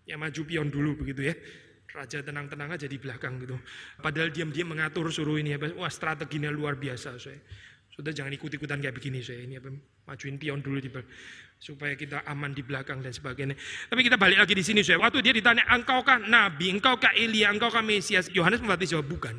[0.03, 1.35] Yang maju pion dulu begitu ya.
[1.93, 3.55] Raja tenang-tenang aja di belakang gitu.
[4.03, 5.55] Padahal diam-diam mengatur suruh ini.
[5.79, 7.23] Wah strateginya luar biasa.
[7.23, 7.39] Saya.
[7.93, 9.69] Sudah jangan ikut-ikutan kayak begini saya ini apa
[10.09, 10.89] majuin pion dulu di
[11.63, 13.55] supaya kita aman di belakang dan sebagainya.
[13.87, 14.99] Tapi kita balik lagi di sini saya.
[14.99, 18.33] Waktu dia ditanya, engkaukah nabi, engkaukah Elia, engkaukah Mesias?
[18.35, 19.37] Yohanes Pembaptis jawab bukan.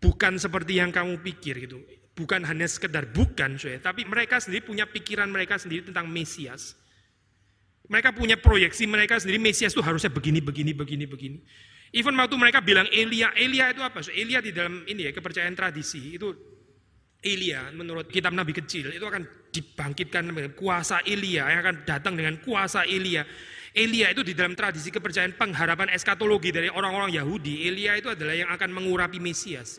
[0.00, 1.78] Bukan seperti yang kamu pikir gitu.
[2.16, 6.74] Bukan hanya sekedar bukan saya, tapi mereka sendiri punya pikiran mereka sendiri tentang Mesias.
[7.86, 11.38] Mereka punya proyeksi mereka sendiri Mesias itu harusnya begini, begini, begini, begini.
[11.94, 14.02] Even waktu mereka bilang Elia, Elia itu apa?
[14.10, 16.34] Elia di dalam ini ya kepercayaan tradisi itu
[17.20, 20.24] Elia menurut kitab Nabi kecil itu akan dibangkitkan
[20.56, 23.26] kuasa Elia yang akan datang dengan kuasa Elia.
[23.70, 28.50] Elia itu di dalam tradisi kepercayaan pengharapan eskatologi dari orang-orang Yahudi, Elia itu adalah yang
[28.50, 29.78] akan mengurapi Mesias.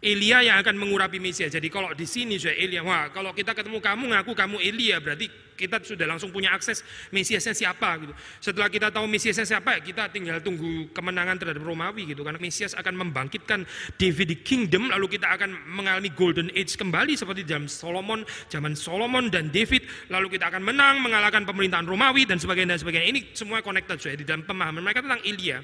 [0.00, 1.52] Elia yang akan mengurapi Mesias.
[1.52, 5.28] Jadi kalau di sini sudah Elia, wah kalau kita ketemu kamu ngaku kamu Elia, berarti
[5.60, 6.80] kita sudah langsung punya akses
[7.12, 8.16] Mesiasnya siapa gitu.
[8.40, 12.24] Setelah kita tahu Mesiasnya siapa, kita tinggal tunggu kemenangan terhadap Romawi gitu.
[12.24, 13.68] Karena Mesias akan membangkitkan
[14.00, 19.52] David Kingdom, lalu kita akan mengalami Golden Age kembali seperti zaman Solomon, zaman Solomon dan
[19.52, 23.08] David, lalu kita akan menang mengalahkan pemerintahan Romawi dan sebagainya dan sebagainya.
[23.12, 25.60] Ini semua connected sudah di dalam pemahaman mereka tentang Elia.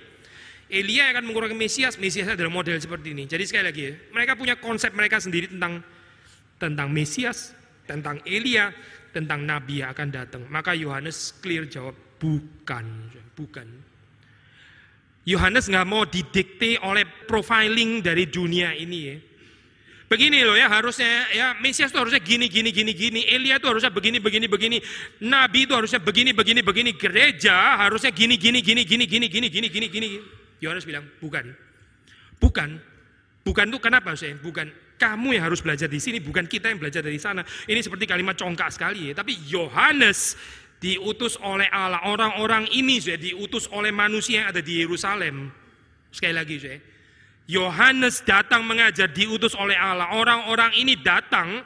[0.67, 3.23] Elia akan mengurangi Mesias, Mesias adalah model seperti ini.
[3.31, 5.79] Jadi sekali lagi mereka punya konsep mereka sendiri tentang
[6.59, 7.55] tentang Mesias,
[7.87, 8.75] tentang Elia,
[9.15, 10.43] tentang Nabi yang akan datang.
[10.51, 12.87] Maka Yohanes clear jawab, bukan,
[13.39, 13.69] bukan.
[15.27, 19.17] Yohanes nggak mau didikte oleh profiling dari dunia ini ya.
[20.07, 23.91] Begini loh ya harusnya ya Mesias itu harusnya gini gini gini gini, Elia itu harusnya
[23.91, 24.79] begini begini begini,
[25.23, 29.67] Nabi itu harusnya begini begini begini, gereja harusnya gini gini gini gini gini gini gini
[29.71, 30.09] gini gini.
[30.61, 31.53] Yohanes bilang, bukan.
[32.41, 32.71] Bukan.
[33.47, 34.35] Bukan itu kenapa saya?
[34.41, 34.69] Bukan.
[34.97, 37.45] Kamu yang harus belajar di sini, bukan kita yang belajar dari sana.
[37.69, 39.15] Ini seperti kalimat congkak sekali ya.
[39.15, 40.41] Tapi Yohanes
[40.81, 42.01] diutus oleh Allah.
[42.09, 45.53] Orang-orang ini saya diutus oleh manusia yang ada di Yerusalem.
[46.09, 46.81] Sekali lagi saya.
[47.47, 50.17] Yohanes datang mengajar diutus oleh Allah.
[50.17, 51.63] Orang-orang ini datang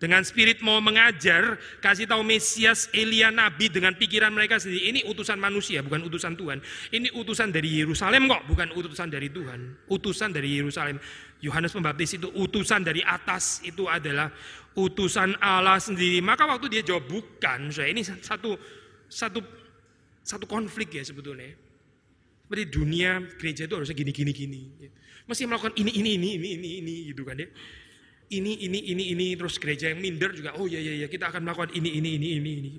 [0.00, 4.88] dengan spirit mau mengajar, kasih tahu Mesias, Elia, Nabi dengan pikiran mereka sendiri.
[4.96, 6.64] Ini utusan manusia, bukan utusan Tuhan.
[6.88, 9.76] Ini utusan dari Yerusalem kok, bukan utusan dari Tuhan.
[9.92, 10.96] Utusan dari Yerusalem.
[11.44, 14.32] Yohanes Pembaptis itu utusan dari atas, itu adalah
[14.72, 16.24] utusan Allah sendiri.
[16.24, 18.56] Maka waktu dia jawab bukan, saya ini satu
[19.04, 19.44] satu
[20.24, 21.52] satu konflik ya sebetulnya.
[22.48, 24.62] Seperti dunia gereja itu harusnya gini gini gini.
[25.28, 27.48] Mesti melakukan ini ini ini ini ini ini gitu kan ya
[28.30, 31.42] ini, ini, ini, ini, terus gereja yang minder juga, oh iya, iya, iya, kita akan
[31.42, 32.72] melakukan ini, ini, ini, ini, ini.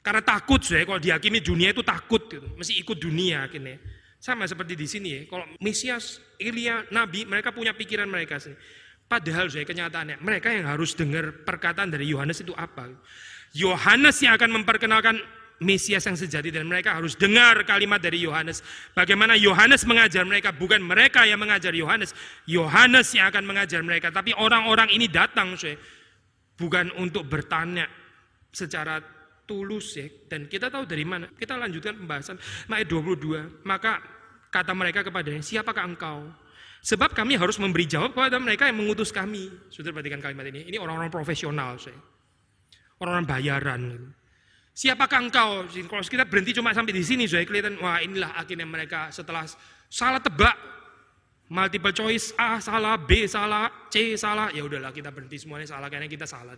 [0.00, 2.48] Karena takut, saya kalau dihakimi dunia itu takut, gitu.
[2.56, 3.76] mesti ikut dunia akhirnya.
[4.20, 8.60] Sama seperti di sini ya, kalau Mesias, Elia, Nabi, mereka punya pikiran mereka sendiri.
[9.04, 12.88] Padahal saya kenyataannya, mereka yang harus dengar perkataan dari Yohanes itu apa?
[13.52, 15.18] Yohanes yang akan memperkenalkan
[15.60, 18.64] Mesias yang sejati dan mereka harus dengar kalimat dari Yohanes.
[18.96, 22.16] Bagaimana Yohanes mengajar mereka, bukan mereka yang mengajar Yohanes.
[22.48, 25.76] Yohanes yang akan mengajar mereka, tapi orang-orang ini datang, saya
[26.56, 27.84] bukan untuk bertanya
[28.48, 29.04] secara
[29.48, 30.08] tulus ya.
[30.28, 31.28] Dan kita tahu dari mana.
[31.32, 32.36] Kita lanjutkan pembahasan
[32.68, 33.64] ayat 22.
[33.64, 34.00] Maka
[34.48, 36.28] kata mereka kepadanya, "Siapakah engkau?"
[36.80, 39.52] Sebab kami harus memberi jawab kepada mereka yang mengutus kami.
[39.68, 40.64] Sudah perhatikan kalimat ini.
[40.72, 41.96] Ini orang-orang profesional, saya.
[42.96, 43.82] Orang-orang bayaran.
[44.70, 45.50] Siapakah engkau?
[45.68, 49.44] Kalau kita berhenti cuma sampai di sini, sudah kelihatan, wah inilah akhirnya mereka setelah
[49.90, 50.56] salah tebak,
[51.50, 56.06] multiple choice A salah, B salah, C salah, ya udahlah kita berhenti semuanya salah karena
[56.06, 56.54] kita salah.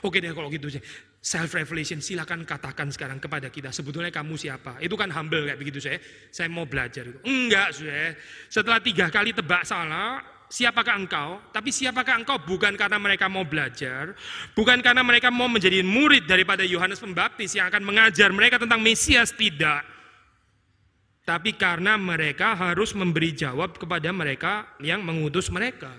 [0.00, 0.80] Oke deh kalau gitu sih.
[1.22, 4.78] Self revelation silakan katakan sekarang kepada kita sebetulnya kamu siapa.
[4.82, 5.98] Itu kan humble kayak begitu saya.
[6.32, 7.06] Saya mau belajar.
[7.22, 8.16] Enggak saya.
[8.50, 10.22] Setelah tiga kali tebak salah,
[10.52, 11.40] siapakah engkau?
[11.48, 14.12] Tapi siapakah engkau bukan karena mereka mau belajar,
[14.52, 19.32] bukan karena mereka mau menjadi murid daripada Yohanes Pembaptis yang akan mengajar mereka tentang Mesias
[19.32, 19.80] tidak.
[21.24, 25.94] Tapi karena mereka harus memberi jawab kepada mereka yang mengutus mereka.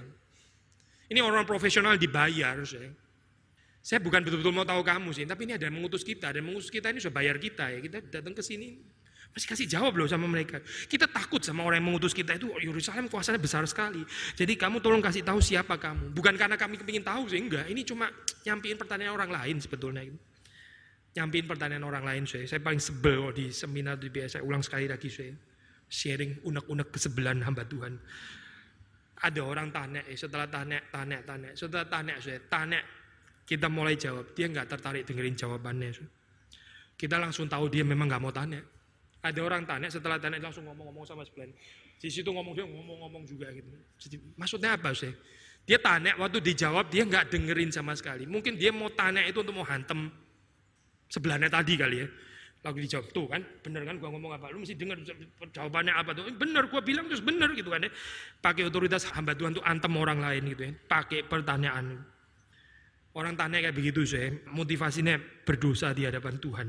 [1.09, 2.59] Ini orang profesional dibayar.
[2.61, 2.91] Saya.
[3.83, 6.71] Saya bukan betul-betul mau tahu kamu sih, tapi ini ada yang mengutus kita, dan mengutus
[6.71, 7.79] kita ini sudah bayar kita ya.
[7.83, 8.79] Kita datang ke sini,
[9.33, 10.61] masih kasih jawab loh sama mereka.
[10.61, 14.05] Kita takut sama orang yang mengutus kita itu, oh, Yerusalem kuasanya besar sekali.
[14.37, 16.13] Jadi kamu tolong kasih tahu siapa kamu.
[16.13, 17.65] Bukan karena kami kepingin tahu sih, enggak.
[17.65, 18.13] Ini cuma
[18.45, 20.05] nyampiin pertanyaan orang lain sebetulnya.
[21.17, 22.45] Nyampiin pertanyaan orang lain saya.
[22.45, 24.45] Saya paling sebel di seminar di biasa.
[24.45, 25.33] Ulang sekali lagi saya.
[25.89, 27.97] Sharing unek-unek kesebelan hamba Tuhan.
[29.23, 31.49] Ada orang tanya, eh, setelah tanya, tanya, tanya.
[31.57, 32.81] Setelah tanya saya, tanya
[33.49, 35.89] kita mulai jawab, dia nggak tertarik dengerin jawabannya.
[36.93, 38.61] Kita langsung tahu dia memang nggak mau tanya.
[39.23, 41.47] Ada orang tanya, setelah tanya langsung ngomong-ngomong sama sebelah.
[41.95, 43.71] Di situ ngomong dia ngomong-ngomong juga gitu.
[44.35, 45.15] Maksudnya apa sih?
[45.63, 48.27] Dia tanya, waktu dijawab dia nggak dengerin sama sekali.
[48.27, 50.11] Mungkin dia mau tanya itu untuk mau hantem
[51.07, 52.07] sebelahnya tadi kali ya.
[52.67, 54.99] Lalu dijawab, tuh kan, bener kan gua ngomong apa, lu mesti denger
[55.55, 56.27] jawabannya apa tuh.
[56.35, 57.91] Bener, gua bilang terus bener gitu kan ya.
[58.43, 60.71] Pakai otoritas hamba Tuhan tuh antem orang lain gitu ya.
[60.75, 61.95] Pakai pertanyaan.
[63.15, 65.15] Orang tanya kayak begitu saya, motivasinya
[65.47, 66.67] berdosa di hadapan Tuhan.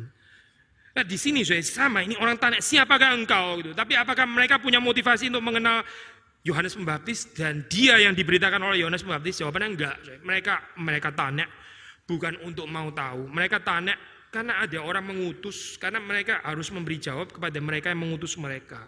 [0.94, 3.70] Nah di sini saya sama, ini orang tanya siapakah engkau gitu.
[3.74, 5.82] Tapi apakah mereka punya motivasi untuk mengenal
[6.46, 9.42] Yohanes Pembaptis dan dia yang diberitakan oleh Yohanes Pembaptis?
[9.42, 9.96] Jawabannya enggak.
[10.22, 11.50] Mereka mereka tanya
[12.06, 13.26] bukan untuk mau tahu.
[13.26, 13.98] Mereka tanya
[14.30, 18.82] karena ada orang mengutus, karena mereka harus memberi jawab kepada mereka yang mengutus mereka.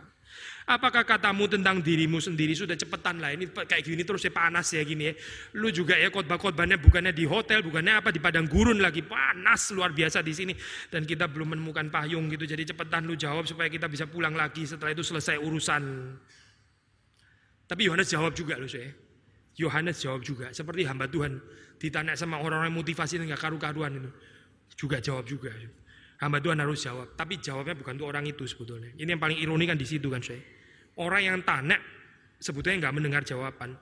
[0.66, 4.82] Apakah katamu tentang dirimu sendiri sudah cepetan lah ini kayak gini terus ya panas ya
[4.82, 5.14] gini ya.
[5.54, 9.94] Lu juga ya khotbah-khotbahnya bukannya di hotel, bukannya apa di padang gurun lagi panas luar
[9.94, 10.50] biasa di sini
[10.90, 12.50] dan kita belum menemukan payung gitu.
[12.50, 15.82] Jadi cepetan lu jawab supaya kita bisa pulang lagi setelah itu selesai urusan.
[17.70, 18.90] Tapi Yohanes jawab juga loh saya.
[19.62, 21.38] Yohanes jawab juga seperti hamba Tuhan
[21.78, 24.10] ditanya sama orang-orang motivasi yang gak karu-karuan itu.
[24.74, 25.54] Juga jawab juga.
[26.18, 28.90] Hamba Tuhan harus jawab, tapi jawabnya bukan untuk orang itu sebetulnya.
[28.98, 30.55] Ini yang paling ironi kan di situ kan saya.
[30.96, 31.76] Orang yang tanya
[32.40, 33.76] sebetulnya nggak mendengar jawaban.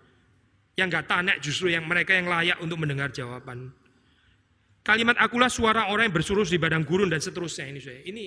[0.75, 3.71] Yang nggak tanya justru yang mereka yang layak untuk mendengar jawaban.
[4.85, 8.03] Kalimat akulah suara orang yang bersurus di badang gurun dan seterusnya ini saya.
[8.05, 8.25] Ini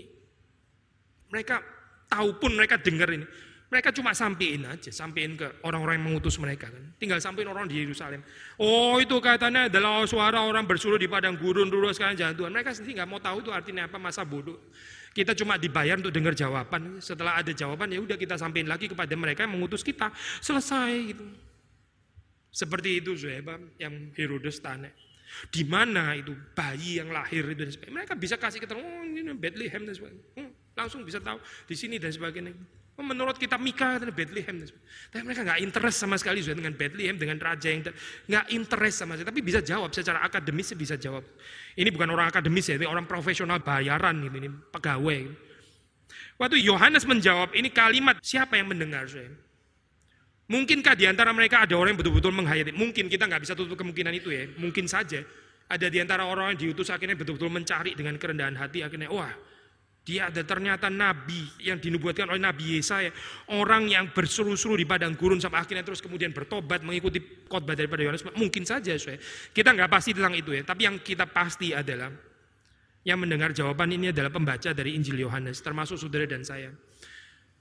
[1.29, 1.61] mereka
[2.09, 3.27] tahu pun mereka dengar ini.
[3.67, 6.95] Mereka cuma sampein aja, sampein ke orang-orang yang mengutus mereka kan.
[6.95, 8.23] Tinggal sampein orang di Yerusalem.
[8.55, 12.51] Oh itu katanya adalah suara orang bersuruh di padang gurun dulu sekarang jalan Tuhan.
[12.55, 14.55] Mereka sendiri nggak mau tahu itu artinya apa masa bodoh.
[15.17, 17.01] Kita cuma dibayar untuk dengar jawaban.
[17.01, 20.13] Setelah ada jawaban ya udah kita sampein lagi kepada mereka yang mengutus kita.
[20.45, 21.25] Selesai gitu.
[22.53, 24.93] Seperti itu Zuhaibah yang Herodes tanya.
[25.49, 27.95] Di mana itu bayi yang lahir itu dan sebagainya.
[27.97, 30.25] Mereka bisa kasih keterangan, oh ini Bethlehem dan sebagainya.
[30.37, 32.53] Hmm, langsung bisa tahu di sini dan sebagainya.
[32.97, 34.65] Menurut kita Mika Bethlehem.
[35.13, 37.85] Tapi mereka nggak interest sama sekali dengan Bethlehem, dengan raja yang
[38.25, 39.29] nggak interest sama sekali.
[39.37, 41.21] Tapi bisa jawab secara akademis bisa jawab.
[41.77, 45.29] Ini bukan orang akademis ya, ini orang profesional bayaran ini, ini pegawai.
[46.41, 49.29] Waktu Yohanes menjawab ini kalimat siapa yang mendengar saya?
[50.49, 52.73] Mungkinkah di antara mereka ada orang yang betul-betul menghayati?
[52.73, 54.49] Mungkin kita nggak bisa tutup kemungkinan itu ya.
[54.57, 55.21] Mungkin saja
[55.67, 59.29] ada di antara orang yang diutus akhirnya betul-betul mencari dengan kerendahan hati akhirnya wah
[60.07, 63.11] dia ada ternyata nabi yang dinubuatkan oleh Nabi Yesaya.
[63.51, 68.23] Orang yang berseru-seru di padang gurun sampai akhirnya terus kemudian bertobat mengikuti khotbah daripada Yohanes.
[68.31, 69.19] Mungkin saja, saya.
[69.51, 70.63] kita nggak pasti tentang itu ya.
[70.63, 72.07] Tapi yang kita pasti adalah
[73.03, 76.71] yang mendengar jawaban ini adalah pembaca dari Injil Yohanes, termasuk saudara dan saya.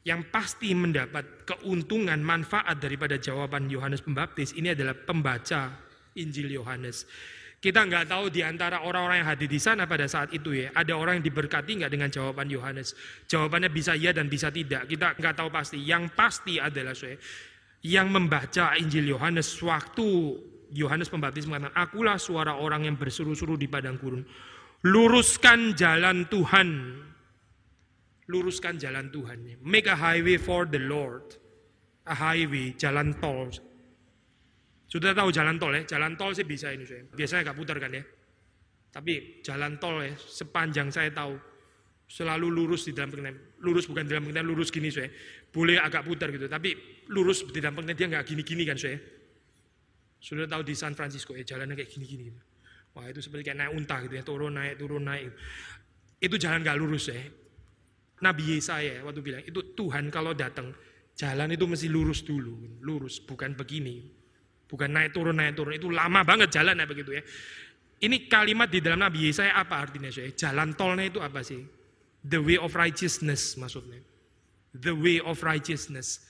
[0.07, 5.83] Yang pasti mendapat keuntungan manfaat daripada jawaban Yohanes Pembaptis ini adalah pembaca
[6.15, 7.11] Injil Yohanes.
[7.57, 10.93] Kita nggak tahu di antara orang-orang yang hadir di sana pada saat itu ya, ada
[10.95, 12.95] orang yang diberkati nggak dengan jawaban Yohanes.
[13.27, 14.87] Jawabannya bisa iya dan bisa tidak.
[14.87, 15.81] Kita nggak tahu pasti.
[15.81, 17.17] Yang pasti adalah saya
[17.87, 20.07] yang membaca Injil Yohanes waktu
[20.75, 24.27] Yohanes Pembaptis mengatakan, akulah suara orang yang berseru-seru di padang gurun.
[24.83, 26.69] Luruskan jalan Tuhan.
[28.27, 29.63] Luruskan jalan Tuhan.
[29.63, 31.39] Make a highway for the Lord.
[32.11, 33.51] A highway, jalan tol.
[34.87, 35.83] Sudah tahu jalan tol ya?
[35.83, 37.03] Jalan tol sih bisa ini saya.
[37.11, 38.03] Biasanya nggak putar kan ya.
[38.95, 41.37] Tapi jalan tol ya, sepanjang saya tahu
[42.07, 43.37] selalu lurus di dalam pengenaan.
[43.61, 45.11] Lurus bukan di dalam pengenaan, lurus gini saya.
[45.51, 46.73] Boleh agak putar gitu, tapi
[47.11, 48.97] lurus di dalam pengenaan dia nggak gini-gini kan saya.
[50.23, 52.41] Sudah tahu di San Francisco ya jalannya kayak gini-gini gitu.
[52.97, 55.29] Wah itu seperti kayak naik unta gitu ya, turun naik, turun naik.
[56.17, 57.21] Itu jalan nggak lurus ya.
[58.25, 60.73] Nabi Yesaya waktu bilang, itu Tuhan kalau datang,
[61.13, 62.81] jalan itu mesti lurus dulu.
[62.81, 64.16] Lurus, bukan begini.
[64.67, 67.23] Bukan naik turun naik turun itu lama banget jalan ya begitu ya.
[67.97, 70.13] Ini kalimat di dalam Nabi Yesaya apa artinya?
[70.13, 70.37] Saudara?
[70.37, 71.63] Jalan tolnya itu apa sih?
[72.27, 74.03] The way of righteousness maksudnya.
[74.77, 76.27] The way of righteousness.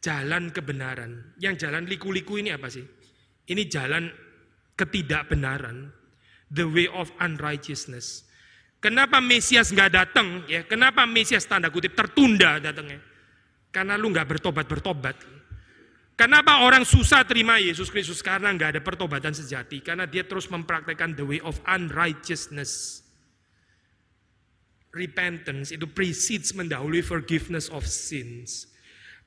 [0.00, 1.36] Jalan kebenaran.
[1.36, 2.86] Yang jalan liku-liku ini apa sih?
[3.50, 4.08] Ini jalan
[4.80, 5.92] ketidakbenaran.
[6.48, 8.24] The way of unrighteousness.
[8.80, 10.48] Kenapa Mesias nggak datang?
[10.48, 13.04] Ya, kenapa Mesias tanda kutip tertunda datangnya?
[13.68, 15.20] Karena lu nggak bertobat bertobat.
[16.20, 18.20] Kenapa orang susah terima Yesus Kristus?
[18.20, 19.80] Karena nggak ada pertobatan sejati.
[19.80, 23.00] Karena dia terus mempraktekkan the way of unrighteousness.
[24.92, 28.68] Repentance itu precedes mendahului forgiveness of sins.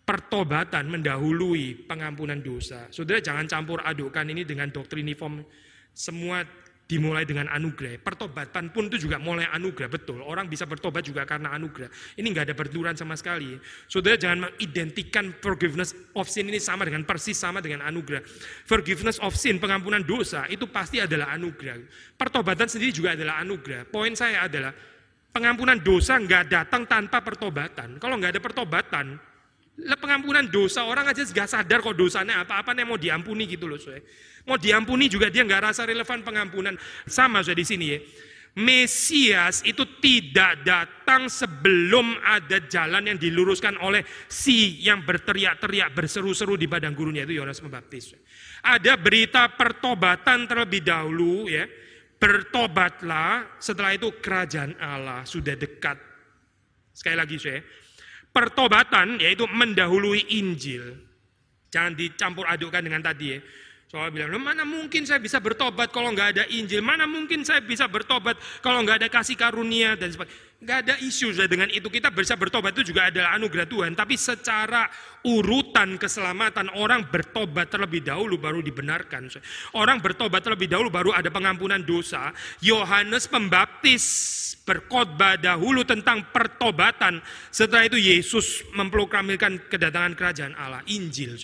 [0.05, 2.85] Pertobatan mendahului pengampunan dosa.
[2.93, 5.41] Saudara jangan campur adukkan ini dengan doktriniform.
[5.97, 6.45] Semua
[6.93, 7.97] dimulai dengan anugerah.
[7.97, 10.21] Pertobatan pun itu juga mulai anugerah, betul.
[10.21, 11.89] Orang bisa bertobat juga karena anugerah.
[12.13, 13.57] Ini nggak ada benturan sama sekali.
[13.89, 18.21] Saudara jangan mengidentikan forgiveness of sin ini sama dengan persis sama dengan anugerah.
[18.69, 21.81] Forgiveness of sin, pengampunan dosa, itu pasti adalah anugerah.
[22.13, 23.89] Pertobatan sendiri juga adalah anugerah.
[23.89, 24.69] Poin saya adalah
[25.33, 27.97] pengampunan dosa nggak datang tanpa pertobatan.
[27.97, 29.17] Kalau nggak ada pertobatan,
[29.74, 33.82] pengampunan dosa orang aja nggak sadar kok dosanya apa-apa yang mau diampuni gitu loh.
[33.82, 34.05] Soalnya.
[34.45, 36.78] Mau diampuni juga dia nggak rasa relevan pengampunan.
[37.09, 37.99] Sama saya di sini ya.
[38.53, 46.69] Mesias itu tidak datang sebelum ada jalan yang diluruskan oleh si yang berteriak-teriak berseru-seru di
[46.69, 48.13] padang gurunnya itu Yohanes Pembaptis.
[48.61, 51.65] Ada berita pertobatan terlebih dahulu ya.
[52.21, 55.97] Bertobatlah, setelah itu kerajaan Allah sudah dekat.
[56.93, 57.59] Sekali lagi saya,
[58.34, 60.97] pertobatan yaitu mendahului Injil.
[61.69, 63.39] Jangan dicampur adukkan dengan tadi ya.
[63.93, 66.81] Soal bilang, mana mungkin saya bisa bertobat kalau nggak ada Injil?
[66.81, 70.34] Mana mungkin saya bisa bertobat kalau nggak ada kasih karunia dan sebagainya?
[70.64, 71.91] Nggak ada isu dengan itu.
[71.91, 73.91] Kita bisa bertobat itu juga adalah anugerah Tuhan.
[73.99, 74.88] Tapi secara
[75.28, 79.28] urutan keselamatan orang bertobat terlebih dahulu baru dibenarkan.
[79.76, 82.32] Orang bertobat terlebih dahulu baru ada pengampunan dosa.
[82.64, 84.05] Yohanes Pembaptis
[84.64, 87.20] berkhotbah dahulu tentang pertobatan.
[87.51, 91.36] Setelah itu Yesus memproklamirkan kedatangan kerajaan Allah, Injil.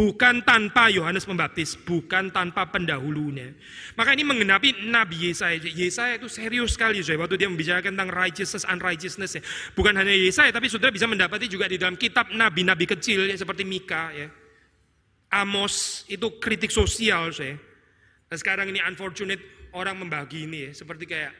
[0.00, 3.52] Bukan tanpa Yohanes Pembaptis, bukan tanpa pendahulunya.
[4.00, 5.60] Maka ini mengenapi Nabi Yesaya.
[5.60, 9.36] Yesaya itu serius sekali saya waktu dia membicarakan tentang righteousness, unrighteousness.
[9.36, 9.42] Ya.
[9.76, 13.68] Bukan hanya Yesaya, tapi sudah bisa mendapati juga di dalam kitab nabi-nabi kecil ya, seperti
[13.68, 14.08] Mika.
[14.16, 14.32] Ya.
[15.36, 17.60] Amos itu kritik sosial saya.
[18.24, 21.36] Dan sekarang ini unfortunate orang membagi ini ya, seperti kayak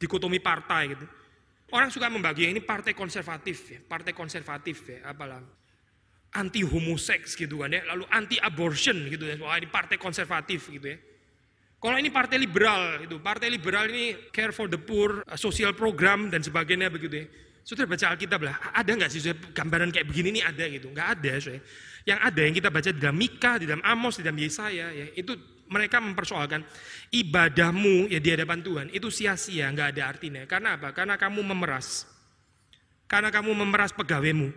[0.00, 1.04] dikotomi partai gitu.
[1.68, 5.59] Orang suka membagi ini partai konservatif ya, partai konservatif ya, apalah
[6.30, 9.34] anti homoseks gitu kan ya, lalu anti abortion gitu ya.
[9.42, 10.98] Wah, ini partai konservatif gitu ya.
[11.80, 16.44] Kalau ini partai liberal itu, partai liberal ini care for the poor, social program dan
[16.44, 17.26] sebagainya begitu ya.
[17.64, 19.20] Sudah baca Alkitab lah, ada nggak sih
[19.56, 20.92] gambaran kayak begini ini ada gitu?
[20.92, 21.60] Nggak ada, saya.
[22.04, 25.06] Yang ada yang kita baca di dalam Mika, di dalam Amos, di dalam Yesaya, ya
[25.16, 25.32] itu
[25.70, 26.66] mereka mempersoalkan
[27.14, 30.42] ibadahmu ya di hadapan Tuhan itu sia-sia, nggak ada artinya.
[30.44, 30.92] Karena apa?
[30.92, 32.04] Karena kamu memeras,
[33.08, 34.52] karena kamu memeras pegawaimu,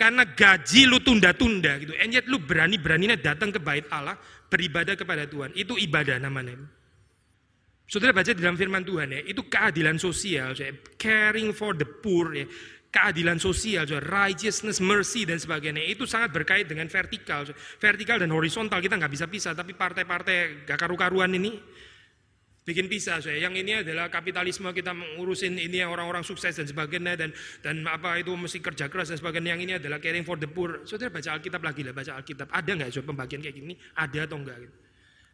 [0.00, 1.92] karena gaji lu tunda-tunda gitu.
[2.00, 4.16] And yet lu berani-beraninya datang ke bait Allah,
[4.48, 5.52] beribadah kepada Tuhan.
[5.52, 6.56] Itu ibadah namanya.
[7.84, 12.46] Saudara baca dalam firman Tuhan ya, itu keadilan sosial, ya, caring for the poor ya,
[12.88, 15.84] keadilan sosial, ya, righteousness, mercy dan sebagainya.
[15.84, 17.52] Itu sangat berkait dengan vertikal, ya.
[17.76, 19.52] vertikal dan horizontal kita nggak bisa pisah.
[19.52, 21.60] Tapi partai-partai gak karu-karuan ini
[22.64, 23.40] bikin pisah saya.
[23.40, 27.30] Yang ini adalah kapitalisme kita mengurusin ini orang-orang sukses dan sebagainya dan
[27.64, 29.56] dan apa itu mesti kerja keras dan sebagainya.
[29.56, 30.84] Yang ini adalah caring for the poor.
[30.84, 32.48] Saudara baca Alkitab lagi lah, baca Alkitab.
[32.52, 33.74] Ada nggak so pembagian kayak gini?
[33.96, 34.58] Ada atau enggak?
[34.62, 34.76] Gitu.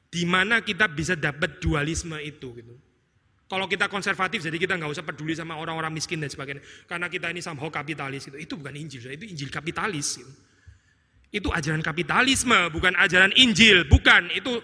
[0.06, 2.74] Di mana kita bisa dapat dualisme itu gitu.
[3.46, 6.66] Kalau kita konservatif, jadi kita nggak usah peduli sama orang-orang miskin dan sebagainya.
[6.90, 8.34] Karena kita ini somehow kapitalis gitu.
[8.34, 10.18] Itu bukan Injil, itu Injil kapitalis.
[10.18, 10.32] Gitu.
[11.30, 14.34] Itu ajaran kapitalisme, bukan ajaran Injil, bukan.
[14.34, 14.58] Itu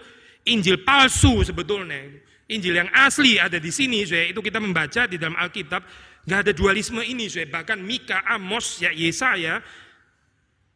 [0.47, 2.22] Injil palsu sebetulnya.
[2.51, 5.81] Injil yang asli ada di sini, saya itu kita membaca di dalam Alkitab,
[6.27, 9.63] nggak ada dualisme ini, saya bahkan Mika, Amos, ya Yesaya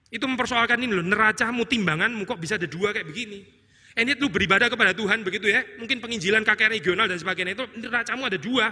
[0.08, 3.44] itu mempersoalkan ini loh, neracamu, timbanganmu kok bisa ada dua kayak begini.
[3.98, 8.30] Ini tuh beribadah kepada Tuhan begitu ya, mungkin penginjilan kakek regional dan sebagainya itu neracamu
[8.30, 8.72] ada dua.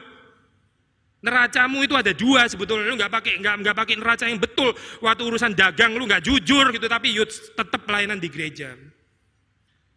[1.26, 4.72] Neracamu itu ada dua sebetulnya, lu nggak pakai nggak nggak pakai neraca yang betul.
[5.02, 7.18] Waktu urusan dagang lu nggak jujur gitu, tapi
[7.58, 8.78] tetap pelayanan di gereja.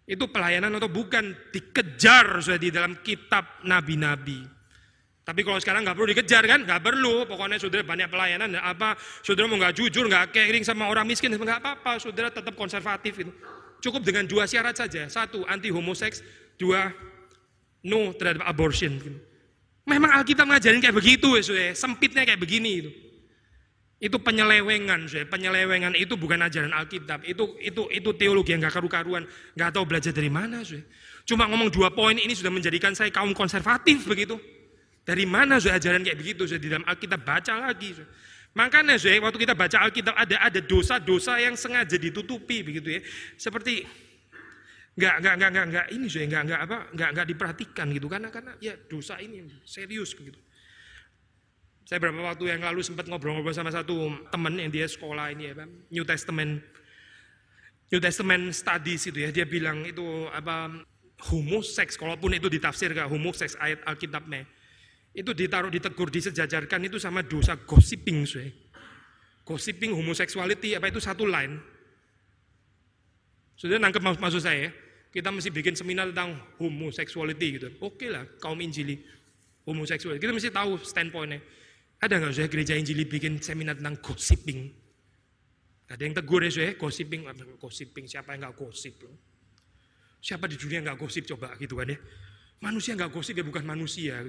[0.08, 4.40] Itu pelayanan atau bukan dikejar sudah di dalam kitab nabi-nabi.
[5.20, 7.28] Tapi kalau sekarang nggak perlu dikejar kan, nggak perlu.
[7.28, 11.60] Pokoknya saudara banyak pelayanan, apa saudara mau nggak jujur, nggak caring sama orang miskin, nggak
[11.60, 12.00] apa-apa.
[12.00, 13.32] Saudara tetap konservatif itu.
[13.84, 15.04] Cukup dengan dua syarat saja.
[15.12, 16.24] Satu, anti homoseks.
[16.56, 16.88] Dua,
[17.84, 18.96] no terhadap abortion.
[19.84, 21.76] Memang Alkitab ngajarin kayak begitu ya, saudara.
[21.76, 22.90] Sempitnya kayak begini itu.
[23.98, 25.26] Itu penyelewengan, saya.
[25.26, 27.26] Penyelewengan itu bukan ajaran Alkitab.
[27.26, 29.26] Itu itu itu teologi yang gak karu-karuan.
[29.58, 30.86] Gak tahu belajar dari mana, saya.
[31.26, 34.38] Cuma ngomong dua poin ini sudah menjadikan saya kaum konservatif begitu.
[35.02, 36.46] Dari mana saya ajaran kayak begitu?
[36.46, 37.98] Saya di dalam Alkitab baca lagi.
[37.98, 38.06] Saya.
[38.54, 43.00] Makanya saya waktu kita baca Alkitab ada ada dosa-dosa yang sengaja ditutupi begitu ya.
[43.34, 43.82] Seperti
[44.98, 48.28] nggak nggak nggak nggak nggak ini saya nggak nggak apa nggak nggak diperhatikan gitu karena
[48.34, 50.38] karena ya dosa ini serius begitu.
[51.88, 55.64] Saya beberapa waktu yang lalu sempat ngobrol-ngobrol sama satu teman yang dia sekolah ini ya,
[55.88, 56.60] New Testament
[57.88, 60.68] New Testament Studies itu ya, dia bilang itu apa
[61.32, 64.44] homoseks, kalaupun itu ditafsir ke homoseks ayat Alkitabnya,
[65.16, 68.52] itu ditaruh ditegur disejajarkan itu sama dosa gossiping, saya.
[69.48, 71.56] Gossiping homoseksuality apa itu satu line.
[73.56, 74.68] Sudah nangkep maksud saya?
[75.08, 77.68] Kita mesti bikin seminar tentang homoseksuality gitu.
[77.80, 79.00] Oke lah, kaum Injili
[79.64, 80.20] homoseksual.
[80.20, 81.40] Kita mesti tahu standpointnya.
[81.98, 84.70] Ada nggak saya gereja Injili bikin seminar tentang gossiping?
[85.88, 87.26] Ada yang tegur ya saya, gossiping,
[87.58, 89.16] gossiping siapa yang nggak gosip loh?
[90.22, 91.98] Siapa di dunia nggak gosip coba gitu kan ya?
[92.62, 94.20] Manusia nggak gosip ya bukan manusia.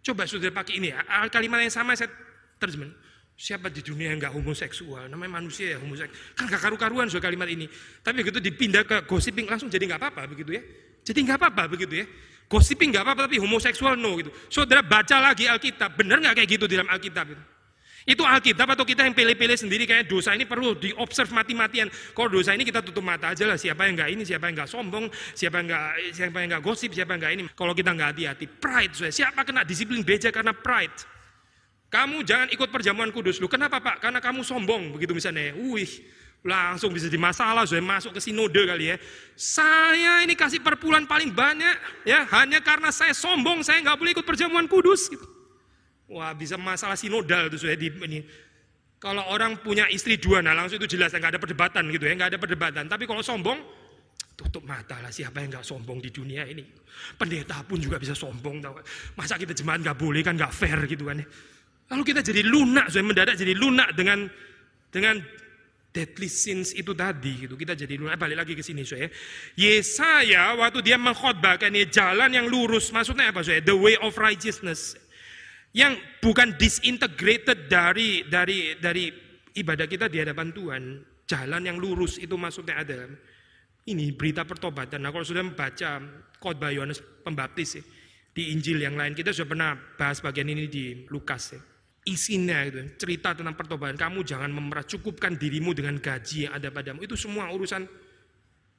[0.00, 2.08] Coba sudah pakai ini ya, kalimat yang sama saya
[2.56, 2.94] terjemahin.
[3.38, 5.06] Siapa di dunia yang nggak homoseksual?
[5.12, 6.34] Namanya manusia ya homoseksual.
[6.34, 7.70] Kan gak karu-karuan soal kalimat ini.
[8.02, 10.62] Tapi begitu dipindah ke gossiping langsung jadi nggak apa-apa begitu ya.
[11.06, 12.06] Jadi nggak apa-apa begitu ya.
[12.48, 14.32] Gossiping nggak apa-apa, tapi homoseksual no gitu.
[14.48, 17.44] Saudara baca lagi Alkitab, benar nggak kayak gitu di dalam Alkitab itu?
[18.08, 21.92] Itu Alkitab atau kita yang pilih-pilih sendiri kayak dosa ini perlu diobserv mati-matian.
[22.16, 23.60] Kalau dosa ini kita tutup mata aja lah.
[23.60, 25.84] Siapa yang nggak ini, siapa yang nggak sombong, siapa yang nggak
[26.16, 27.42] siapa yang nggak gosip, siapa yang nggak ini.
[27.52, 29.12] Kalau kita nggak hati-hati, pride.
[29.12, 30.96] Siapa kena disiplin beja karena pride?
[31.92, 33.44] Kamu jangan ikut perjamuan kudus.
[33.44, 34.00] Lu kenapa pak?
[34.00, 35.52] Karena kamu sombong begitu misalnya.
[35.52, 35.88] Wih,
[36.46, 38.96] langsung bisa jadi masalah saya masuk ke sinode kali ya.
[39.34, 42.26] Saya ini kasih perpuluhan paling banyak ya.
[42.30, 45.26] Hanya karena saya sombong saya nggak boleh ikut perjamuan kudus gitu.
[46.08, 48.22] wah bisa masalah sinodal itu saya di ini.
[48.98, 52.14] Kalau orang punya istri dua nah langsung itu jelas nggak ada perdebatan gitu ya.
[52.14, 52.84] Nggak ada perdebatan.
[52.86, 53.58] Tapi kalau sombong
[54.38, 56.62] tutup mata lah siapa yang nggak sombong di dunia ini.
[57.18, 58.78] Pendeta pun juga bisa sombong tahu
[59.18, 61.26] masa kita jemaat nggak boleh kan nggak fair gitu kan ya.
[61.88, 64.30] Lalu kita jadi lunak saya mendadak jadi lunak dengan
[64.88, 65.18] dengan
[65.98, 67.58] deadly sins itu tadi gitu.
[67.58, 69.10] Kita jadi lunak balik lagi ke sini ya.
[69.58, 73.58] Yesaya waktu dia mengkhotbahkan ya jalan yang lurus maksudnya apa ya?
[73.58, 74.94] The way of righteousness.
[75.74, 79.10] Yang bukan disintegrated dari dari dari
[79.58, 80.82] ibadah kita di hadapan Tuhan.
[81.26, 83.10] Jalan yang lurus itu maksudnya ada.
[83.90, 85.02] Ini berita pertobatan.
[85.02, 85.98] Nah kalau sudah membaca
[86.38, 87.82] khotbah Yohanes Pembaptis ya,
[88.32, 91.60] di Injil yang lain kita sudah pernah bahas bagian ini di Lukas ya
[92.08, 97.04] isinya itu cerita tentang pertobatan kamu jangan memerah cukupkan dirimu dengan gaji yang ada padamu.
[97.04, 97.84] Itu semua urusan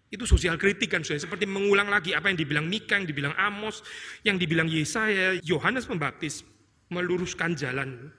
[0.09, 3.85] itu sosial kritik kan seperti mengulang lagi apa yang dibilang Mika yang dibilang Amos
[4.25, 5.37] yang dibilang Yesaya.
[5.45, 6.41] Yohanes Pembaptis
[6.89, 8.09] meluruskan jalan.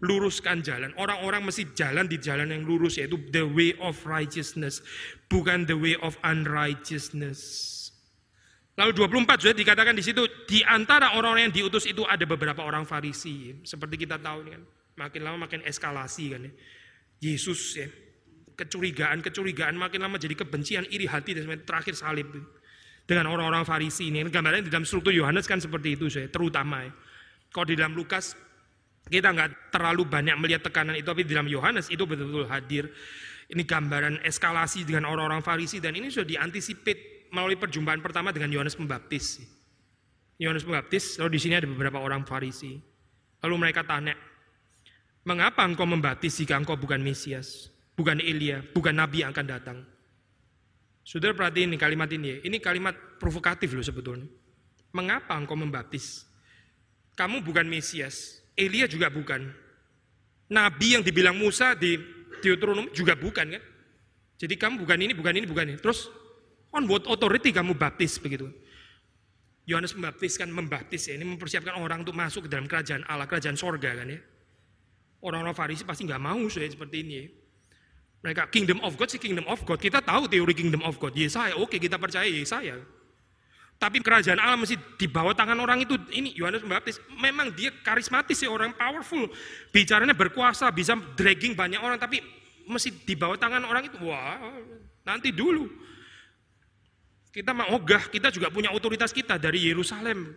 [0.00, 0.94] Luruskan jalan.
[0.96, 4.80] Orang-orang mesti jalan di jalan yang lurus yaitu the way of righteousness
[5.28, 7.77] bukan the way of unrighteousness
[8.78, 12.86] Lalu 24 sudah dikatakan di situ di antara orang-orang yang diutus itu ada beberapa orang
[12.86, 13.58] Farisi.
[13.66, 14.62] Seperti kita tahu kan,
[14.94, 16.52] makin lama makin eskalasi kan ya.
[17.18, 17.90] Yesus ya,
[18.54, 22.30] kecurigaan-kecurigaan makin lama jadi kebencian, iri hati dan terakhir salib
[23.02, 24.22] dengan orang-orang Farisi ini.
[24.30, 26.94] Gambarnya di dalam struktur Yohanes kan seperti itu saya, terutama ya.
[27.50, 28.38] Kalau di dalam Lukas
[29.10, 32.86] kita nggak terlalu banyak melihat tekanan itu, tapi di dalam Yohanes itu betul-betul hadir.
[33.50, 38.76] Ini gambaran eskalasi dengan orang-orang Farisi dan ini sudah diantisipasi melalui perjumpaan pertama dengan Yohanes
[38.76, 39.42] Pembaptis.
[40.38, 42.78] Yohanes Pembaptis, lalu di sini ada beberapa orang Farisi.
[43.42, 44.14] Lalu mereka tanya,
[45.22, 49.78] mengapa engkau membaptis jika engkau bukan Mesias, bukan Elia, bukan Nabi yang akan datang?
[51.06, 54.26] Saudara perhatiin ini kalimat ini ya, ini kalimat provokatif loh sebetulnya.
[54.92, 56.26] Mengapa engkau membaptis?
[57.14, 59.48] Kamu bukan Mesias, Elia juga bukan.
[60.48, 61.98] Nabi yang dibilang Musa di
[62.40, 63.64] Deuteronomi juga bukan kan?
[64.38, 65.78] Jadi kamu bukan ini, bukan ini, bukan ini.
[65.82, 66.06] Terus
[66.72, 68.52] On what authority kamu baptis begitu.
[69.68, 73.52] Yohanes membaptis kan membaptis ya, ini mempersiapkan orang untuk masuk ke dalam kerajaan Allah, kerajaan
[73.52, 74.20] sorga kan ya.
[75.20, 77.12] Orang-orang Farisi pasti nggak mau saya seperti ini.
[77.20, 77.26] Ya.
[78.18, 79.78] Mereka kingdom of God sih kingdom of God.
[79.78, 81.14] Kita tahu teori kingdom of God.
[81.14, 82.80] Yesaya, oke kita percaya Yesaya.
[83.78, 85.94] Tapi kerajaan Allah mesti di bawah tangan orang itu.
[86.10, 86.98] Ini Yohanes Pembaptis.
[87.14, 89.30] Memang dia karismatis sih orang powerful.
[89.70, 91.94] Bicaranya berkuasa, bisa dragging banyak orang.
[91.94, 92.18] Tapi
[92.66, 93.94] mesti di bawah tangan orang itu.
[94.02, 94.50] Wah,
[95.06, 95.70] nanti dulu.
[97.28, 100.32] Kita mau ogah, kita juga punya otoritas kita dari Yerusalem.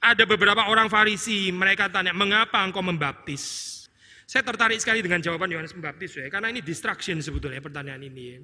[0.00, 3.76] Ada beberapa orang Farisi, mereka tanya, mengapa engkau membaptis?
[4.24, 8.40] Saya tertarik sekali dengan jawaban Yohanes Pembaptis ya, karena ini distraction sebetulnya pertanyaan ini.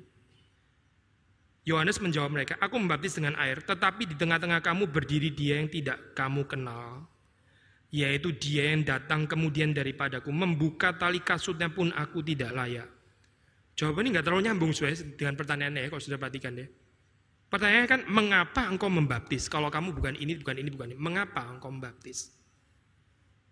[1.65, 6.13] Yohanes menjawab mereka, aku membaptis dengan air, tetapi di tengah-tengah kamu berdiri dia yang tidak
[6.13, 7.07] kamu kenal.
[7.95, 12.89] yaitu dia yang datang kemudian daripadaku, membuka tali kasutnya pun aku tidak layak.
[13.73, 16.67] Jawaban ini nggak terlalu nyambung sesuai dengan pertanyaannya ya, kalau sudah perhatikan ya.
[17.47, 19.47] Pertanyaannya kan, mengapa engkau membaptis?
[19.47, 20.99] Kalau kamu bukan ini, bukan ini, bukan ini.
[20.99, 22.35] Mengapa engkau membaptis?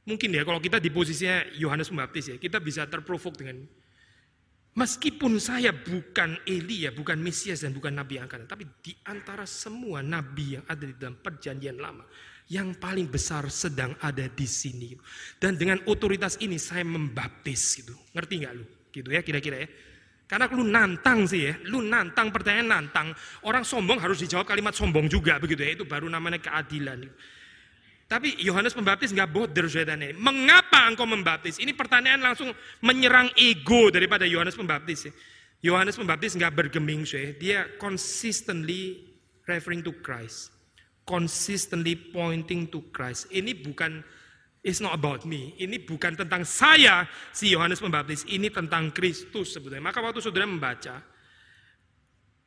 [0.05, 3.65] Mungkin ya, kalau kita di posisinya Yohanes Pembaptis ya, kita bisa terprovok dengan
[4.75, 10.03] Meskipun saya bukan Elia, bukan Mesias dan bukan Nabi yang akan tapi di antara semua
[10.03, 12.03] Nabi yang ada di dalam perjanjian lama,
[12.51, 14.99] yang paling besar sedang ada di sini.
[15.39, 17.95] Dan dengan otoritas ini saya membaptis gitu.
[18.19, 18.67] Ngerti nggak lu?
[18.91, 19.69] Gitu ya kira-kira ya.
[20.25, 23.13] Karena lu nantang sih ya, lu nantang pertanyaan nantang.
[23.45, 25.77] Orang sombong harus dijawab kalimat sombong juga begitu ya.
[25.77, 27.05] Itu baru namanya keadilan.
[28.05, 30.13] Tapi Yohanes Pembaptis nggak bodoh ini.
[30.17, 31.57] Mengapa engkau membaptis?
[31.57, 32.53] Ini pertanyaan langsung
[32.85, 35.09] menyerang ego daripada Yohanes Pembaptis.
[35.09, 35.13] Ya.
[35.73, 37.33] Yohanes Pembaptis nggak bergeming, saya.
[37.41, 39.09] dia consistently
[39.49, 40.53] referring to Christ,
[41.09, 43.33] consistently pointing to Christ.
[43.33, 44.05] Ini bukan
[44.65, 45.53] It's not about me.
[45.61, 47.05] Ini bukan tentang saya,
[47.37, 48.25] si Yohanes Pembaptis.
[48.25, 49.85] Ini tentang Kristus sebetulnya.
[49.85, 51.05] Maka waktu saudara membaca,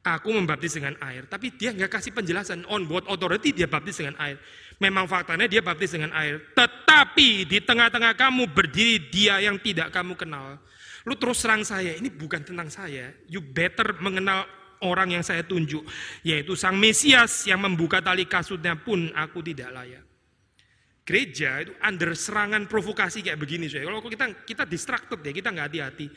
[0.01, 1.29] aku membaptis dengan air.
[1.29, 4.41] Tapi dia nggak kasih penjelasan on what authority dia baptis dengan air.
[4.81, 6.41] Memang faktanya dia baptis dengan air.
[6.57, 10.57] Tetapi di tengah-tengah kamu berdiri dia yang tidak kamu kenal.
[11.05, 13.13] Lu terus serang saya, ini bukan tentang saya.
[13.29, 14.49] You better mengenal
[14.81, 15.85] orang yang saya tunjuk.
[16.25, 20.06] Yaitu Sang Mesias yang membuka tali kasutnya pun aku tidak layak.
[21.07, 23.71] Gereja itu under serangan provokasi kayak begini.
[23.71, 23.87] Saya.
[23.87, 26.07] Kalau kita kita distracted ya, kita nggak hati-hati.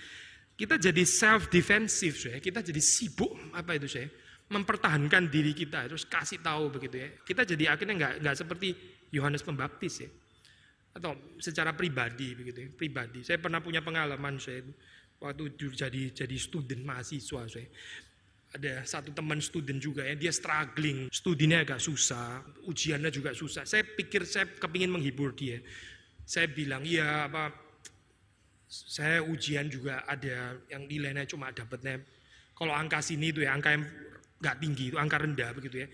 [0.58, 2.42] Kita jadi self defensive, saya.
[2.42, 4.10] kita jadi sibuk apa itu saya
[4.50, 8.68] mempertahankan diri kita terus kasih tahu begitu ya kita jadi akhirnya nggak nggak seperti
[9.14, 10.10] Yohanes Pembaptis ya
[10.90, 14.66] atau secara pribadi begitu ya pribadi saya pernah punya pengalaman saya
[15.22, 17.68] waktu jadi jadi student mahasiswa saya
[18.50, 21.06] ada satu teman student juga ya dia struggling.
[21.14, 23.62] Studinya agak susah ujiannya juga susah.
[23.62, 25.62] Saya pikir saya kepingin menghibur dia.
[26.26, 27.54] Saya bilang iya apa
[28.70, 32.02] saya ujian juga ada yang nilainya cuma dapatnya
[32.54, 33.84] kalau angka sini itu ya angka yang
[34.40, 35.88] nggak tinggi itu angka rendah begitu ya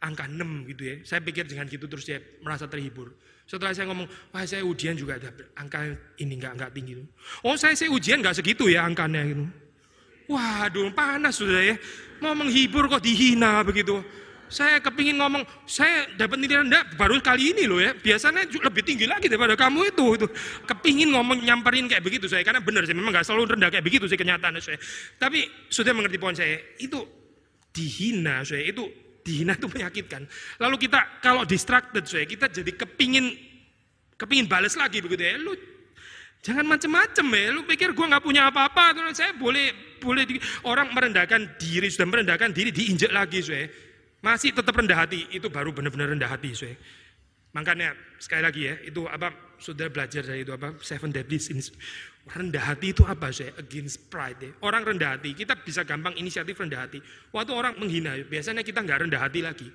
[0.00, 0.96] angka 6 gitu ya.
[1.06, 3.14] Saya pikir dengan gitu terus saya merasa terhibur.
[3.46, 5.86] Setelah saya ngomong wah saya ujian juga ada angka
[6.18, 6.98] ini nggak nggak tinggi.
[7.46, 9.69] Oh saya saya ujian nggak segitu ya angkanya gitu
[10.30, 11.76] waduh panas sudah ya
[12.22, 13.98] mau menghibur kok dihina begitu
[14.50, 17.94] saya kepingin ngomong, saya dapat nilai rendah baru kali ini loh ya.
[17.94, 20.18] Biasanya lebih tinggi lagi daripada kamu itu.
[20.18, 20.26] itu.
[20.66, 24.10] Kepingin ngomong nyamperin kayak begitu saya, karena benar saya memang nggak selalu rendah kayak begitu
[24.10, 24.74] sih kenyataannya saya.
[25.22, 26.98] Tapi sudah mengerti poin saya, itu
[27.70, 28.84] dihina saya itu
[29.22, 30.26] dihina itu menyakitkan
[30.58, 33.30] lalu kita kalau distracted saya kita jadi kepingin
[34.18, 35.54] kepingin balas lagi begitu ya lu
[36.40, 41.60] jangan macem-macem ya lu pikir gua nggak punya apa-apa saya boleh boleh di, orang merendahkan
[41.60, 43.68] diri sudah merendahkan diri diinjak lagi saya
[44.24, 46.76] masih tetap rendah hati itu baru benar-benar rendah hati saya
[47.52, 51.74] makanya sekali lagi ya itu apa sudah belajar dari itu apa seven deadly sins
[52.28, 53.56] Rendah hati itu apa saya?
[53.56, 54.38] Against pride.
[54.44, 54.50] Ya.
[54.60, 57.00] Orang rendah hati, kita bisa gampang inisiatif rendah hati.
[57.32, 59.68] Waktu orang menghina, biasanya kita nggak rendah hati lagi.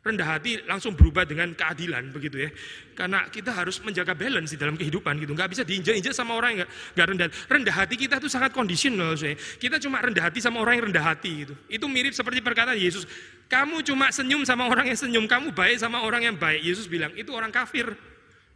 [0.00, 2.50] Rendah hati langsung berubah dengan keadilan begitu ya.
[2.96, 5.36] Karena kita harus menjaga balance di dalam kehidupan gitu.
[5.36, 7.28] Nggak bisa diinjak-injak sama orang yang nggak, rendah.
[7.28, 9.36] Rendah hati kita itu sangat conditional saya.
[9.36, 11.54] Kita cuma rendah hati sama orang yang rendah hati gitu.
[11.68, 13.04] Itu mirip seperti perkataan Yesus.
[13.52, 15.28] Kamu cuma senyum sama orang yang senyum.
[15.28, 16.64] Kamu baik sama orang yang baik.
[16.64, 17.92] Yesus bilang itu orang kafir.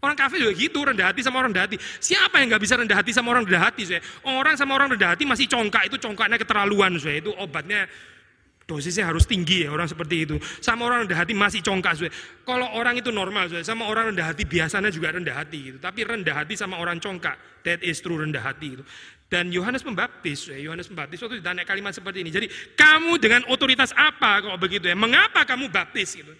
[0.00, 1.76] Orang kafir juga gitu, rendah hati sama orang rendah hati.
[1.80, 3.88] Siapa yang nggak bisa rendah hati sama orang rendah hati?
[3.88, 4.00] Saya?
[4.24, 6.92] Orang sama orang rendah hati masih congkak, itu congkaknya keterlaluan.
[7.00, 7.24] Saya.
[7.24, 7.88] Itu obatnya
[8.64, 10.36] dosisnya harus tinggi ya orang seperti itu.
[10.60, 12.00] Sama orang rendah hati masih congkak.
[12.44, 13.64] Kalau orang itu normal, saya.
[13.64, 15.72] sama orang rendah hati biasanya juga rendah hati.
[15.72, 15.78] Gitu.
[15.80, 18.80] Tapi rendah hati sama orang congkak, that is true rendah hati.
[18.80, 18.84] Gitu.
[19.28, 22.30] Dan Yohanes Pembaptis, Yohanes Pembaptis waktu ditanya kalimat seperti ini.
[22.30, 22.46] Jadi
[22.76, 24.96] kamu dengan otoritas apa kalau begitu ya?
[24.96, 26.30] Mengapa kamu baptis gitu?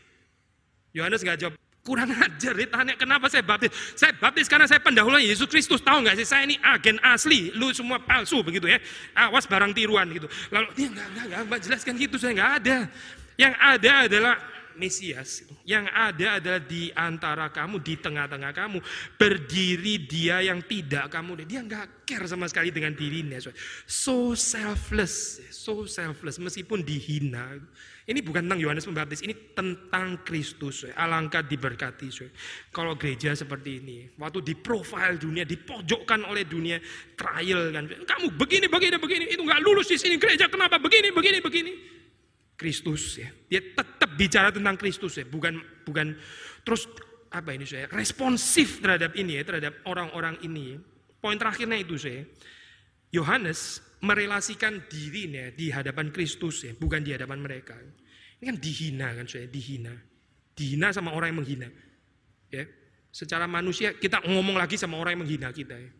[0.94, 3.68] Yohanes nggak jawab, Kurang ajar, ditanya kenapa saya baptis.
[3.92, 5.84] Saya baptis karena saya pendahuluan Yesus Kristus.
[5.84, 7.52] Tahu nggak sih, saya ini agen asli.
[7.52, 8.80] Lu semua palsu begitu ya.
[9.12, 10.24] Awas barang tiruan gitu.
[10.48, 12.76] Lalu dia nggak, nggak, nggak, jelaskan gitu, saya nggak ada.
[13.36, 14.34] Yang ada adalah
[14.76, 15.46] Mesias.
[15.62, 18.78] Yang ada adalah di antara kamu, di tengah-tengah kamu.
[19.16, 21.46] Berdiri dia yang tidak kamu.
[21.46, 23.38] Dia nggak care sama sekali dengan dirinya.
[23.86, 25.40] So selfless.
[25.54, 26.36] So selfless.
[26.38, 27.58] Meskipun dihina.
[28.04, 30.84] Ini bukan tentang Yohanes Pembaptis, ini tentang Kristus.
[30.92, 32.12] Alangkah diberkati.
[32.68, 36.76] Kalau gereja seperti ini, waktu di profile dunia, dipojokkan oleh dunia,
[37.16, 37.88] trial kan.
[37.88, 41.72] Kamu begini, begini, begini, itu nggak lulus di sini gereja, kenapa begini, begini, begini.
[42.54, 43.28] Kristus ya.
[43.50, 46.14] Dia tetap bicara tentang Kristus ya, bukan bukan
[46.62, 46.86] terus
[47.34, 50.78] apa ini saya responsif terhadap ini ya, terhadap orang-orang ini.
[51.18, 52.22] Poin terakhirnya itu saya.
[53.14, 57.74] Yohanes merelasikan dirinya di hadapan Kristus ya, bukan di hadapan mereka.
[58.38, 59.94] Ini kan dihina kan saya, dihina.
[60.54, 61.68] Dihina sama orang yang menghina.
[62.50, 62.66] Ya.
[63.14, 65.90] Secara manusia kita ngomong lagi sama orang yang menghina kita ya.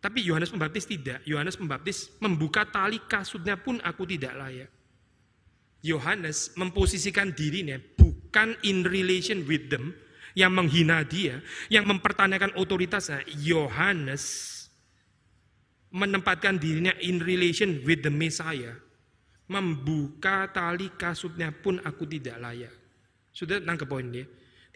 [0.00, 1.20] Tapi Yohanes Pembaptis tidak.
[1.28, 4.79] Yohanes Pembaptis membuka tali kasutnya pun aku tidak layak.
[5.80, 9.96] Yohanes memposisikan dirinya bukan in relation with them,
[10.38, 13.26] yang menghina dia, yang mempertanyakan otoritasnya.
[13.40, 14.56] Yohanes
[15.90, 18.76] menempatkan dirinya in relation with the Messiah.
[19.50, 22.70] Membuka tali kasutnya pun aku tidak layak.
[23.34, 24.22] Sudah nangkep poin dia?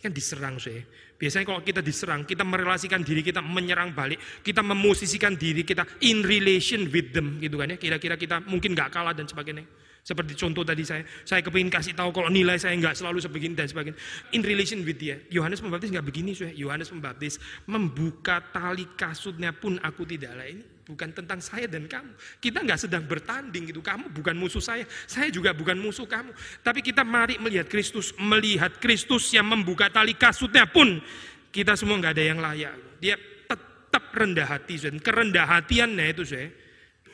[0.05, 0.85] kan diserang saya.
[1.17, 6.21] Biasanya kalau kita diserang, kita merelasikan diri kita menyerang balik, kita memosisikan diri kita in
[6.21, 7.81] relation with them gitu kan ya.
[7.81, 9.65] Kira-kira kita mungkin nggak kalah dan sebagainya.
[10.05, 13.65] Seperti contoh tadi saya, saya kepingin kasih tahu kalau nilai saya nggak selalu sebegini dan
[13.65, 13.97] sebagainya.
[14.37, 15.17] In relation with dia.
[15.33, 16.53] Yohanes Pembaptis nggak begini, saya.
[16.53, 20.45] Yohanes Pembaptis membuka tali kasutnya pun aku tidak lah.
[20.45, 22.13] Ini bukan tentang saya dan kamu.
[22.37, 23.81] Kita nggak sedang bertanding gitu.
[23.81, 26.37] Kamu bukan musuh saya, saya juga bukan musuh kamu.
[26.61, 31.01] Tapi kita mari melihat Kristus, melihat Kristus yang membuka tali kasutnya pun
[31.49, 32.77] kita semua nggak ada yang layak.
[33.01, 33.17] Dia
[33.49, 36.53] tetap rendah hati, dan kerendah hatiannya itu saya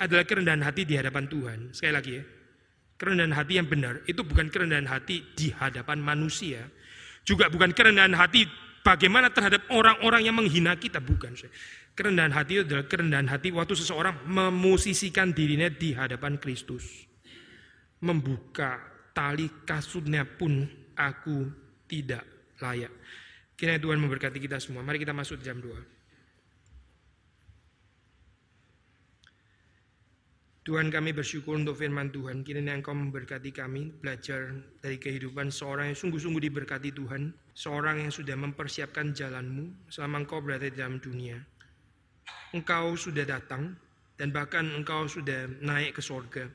[0.03, 1.59] adalah kerendahan hati di hadapan Tuhan.
[1.71, 2.25] Sekali lagi ya,
[3.01, 6.69] Kerendahan hati yang benar itu bukan kerendahan hati di hadapan manusia.
[7.25, 8.45] Juga bukan kerendahan hati
[8.85, 11.01] bagaimana terhadap orang-orang yang menghina kita.
[11.01, 11.33] Bukan.
[11.97, 17.09] Kerendahan hati itu adalah kerendahan hati waktu seseorang memosisikan dirinya di hadapan Kristus.
[18.05, 18.77] Membuka
[19.17, 21.49] tali kasutnya pun aku
[21.89, 22.93] tidak layak.
[23.57, 24.85] Kiranya Tuhan memberkati kita semua.
[24.85, 26.00] Mari kita masuk jam 2.
[30.71, 32.47] Tuhan kami bersyukur untuk firman Tuhan.
[32.47, 37.35] Kiranya Engkau memberkati kami belajar dari kehidupan seorang yang sungguh-sungguh diberkati Tuhan.
[37.59, 41.43] Seorang yang sudah mempersiapkan jalanmu selama Engkau berada di dalam dunia.
[42.55, 43.75] Engkau sudah datang
[44.15, 46.47] dan bahkan Engkau sudah naik ke sorga.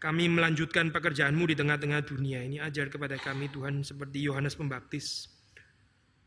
[0.00, 2.64] Kami melanjutkan pekerjaanmu di tengah-tengah dunia ini.
[2.64, 5.28] Ajar kepada kami Tuhan seperti Yohanes Pembaptis.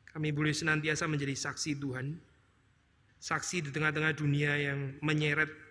[0.05, 2.13] Kami boleh senantiasa menjadi saksi Tuhan.
[3.17, 5.68] Saksi di tengah-tengah dunia yang menyeret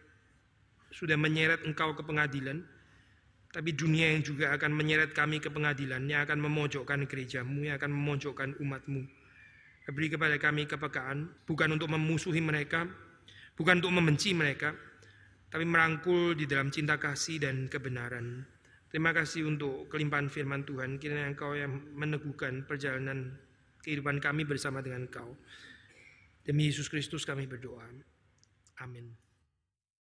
[0.92, 2.64] sudah menyeret engkau ke pengadilan,
[3.48, 7.92] tapi dunia yang juga akan menyeret kami ke pengadilan, yang akan memojokkan gerejamu, yang akan
[7.92, 9.08] memojokkan umatmu.
[9.88, 12.84] Beri kepada kami kepekaan, bukan untuk memusuhi mereka,
[13.56, 14.76] bukan untuk membenci mereka,
[15.48, 18.44] tapi merangkul di dalam cinta kasih dan kebenaran.
[18.92, 21.00] Terima kasih untuk kelimpahan firman Tuhan.
[21.00, 23.36] Kiranya Engkau yang meneguhkan perjalanan
[23.80, 25.36] kehidupan kami bersama dengan Engkau.
[26.44, 27.84] Demi Yesus Kristus kami berdoa.
[28.80, 29.27] Amin.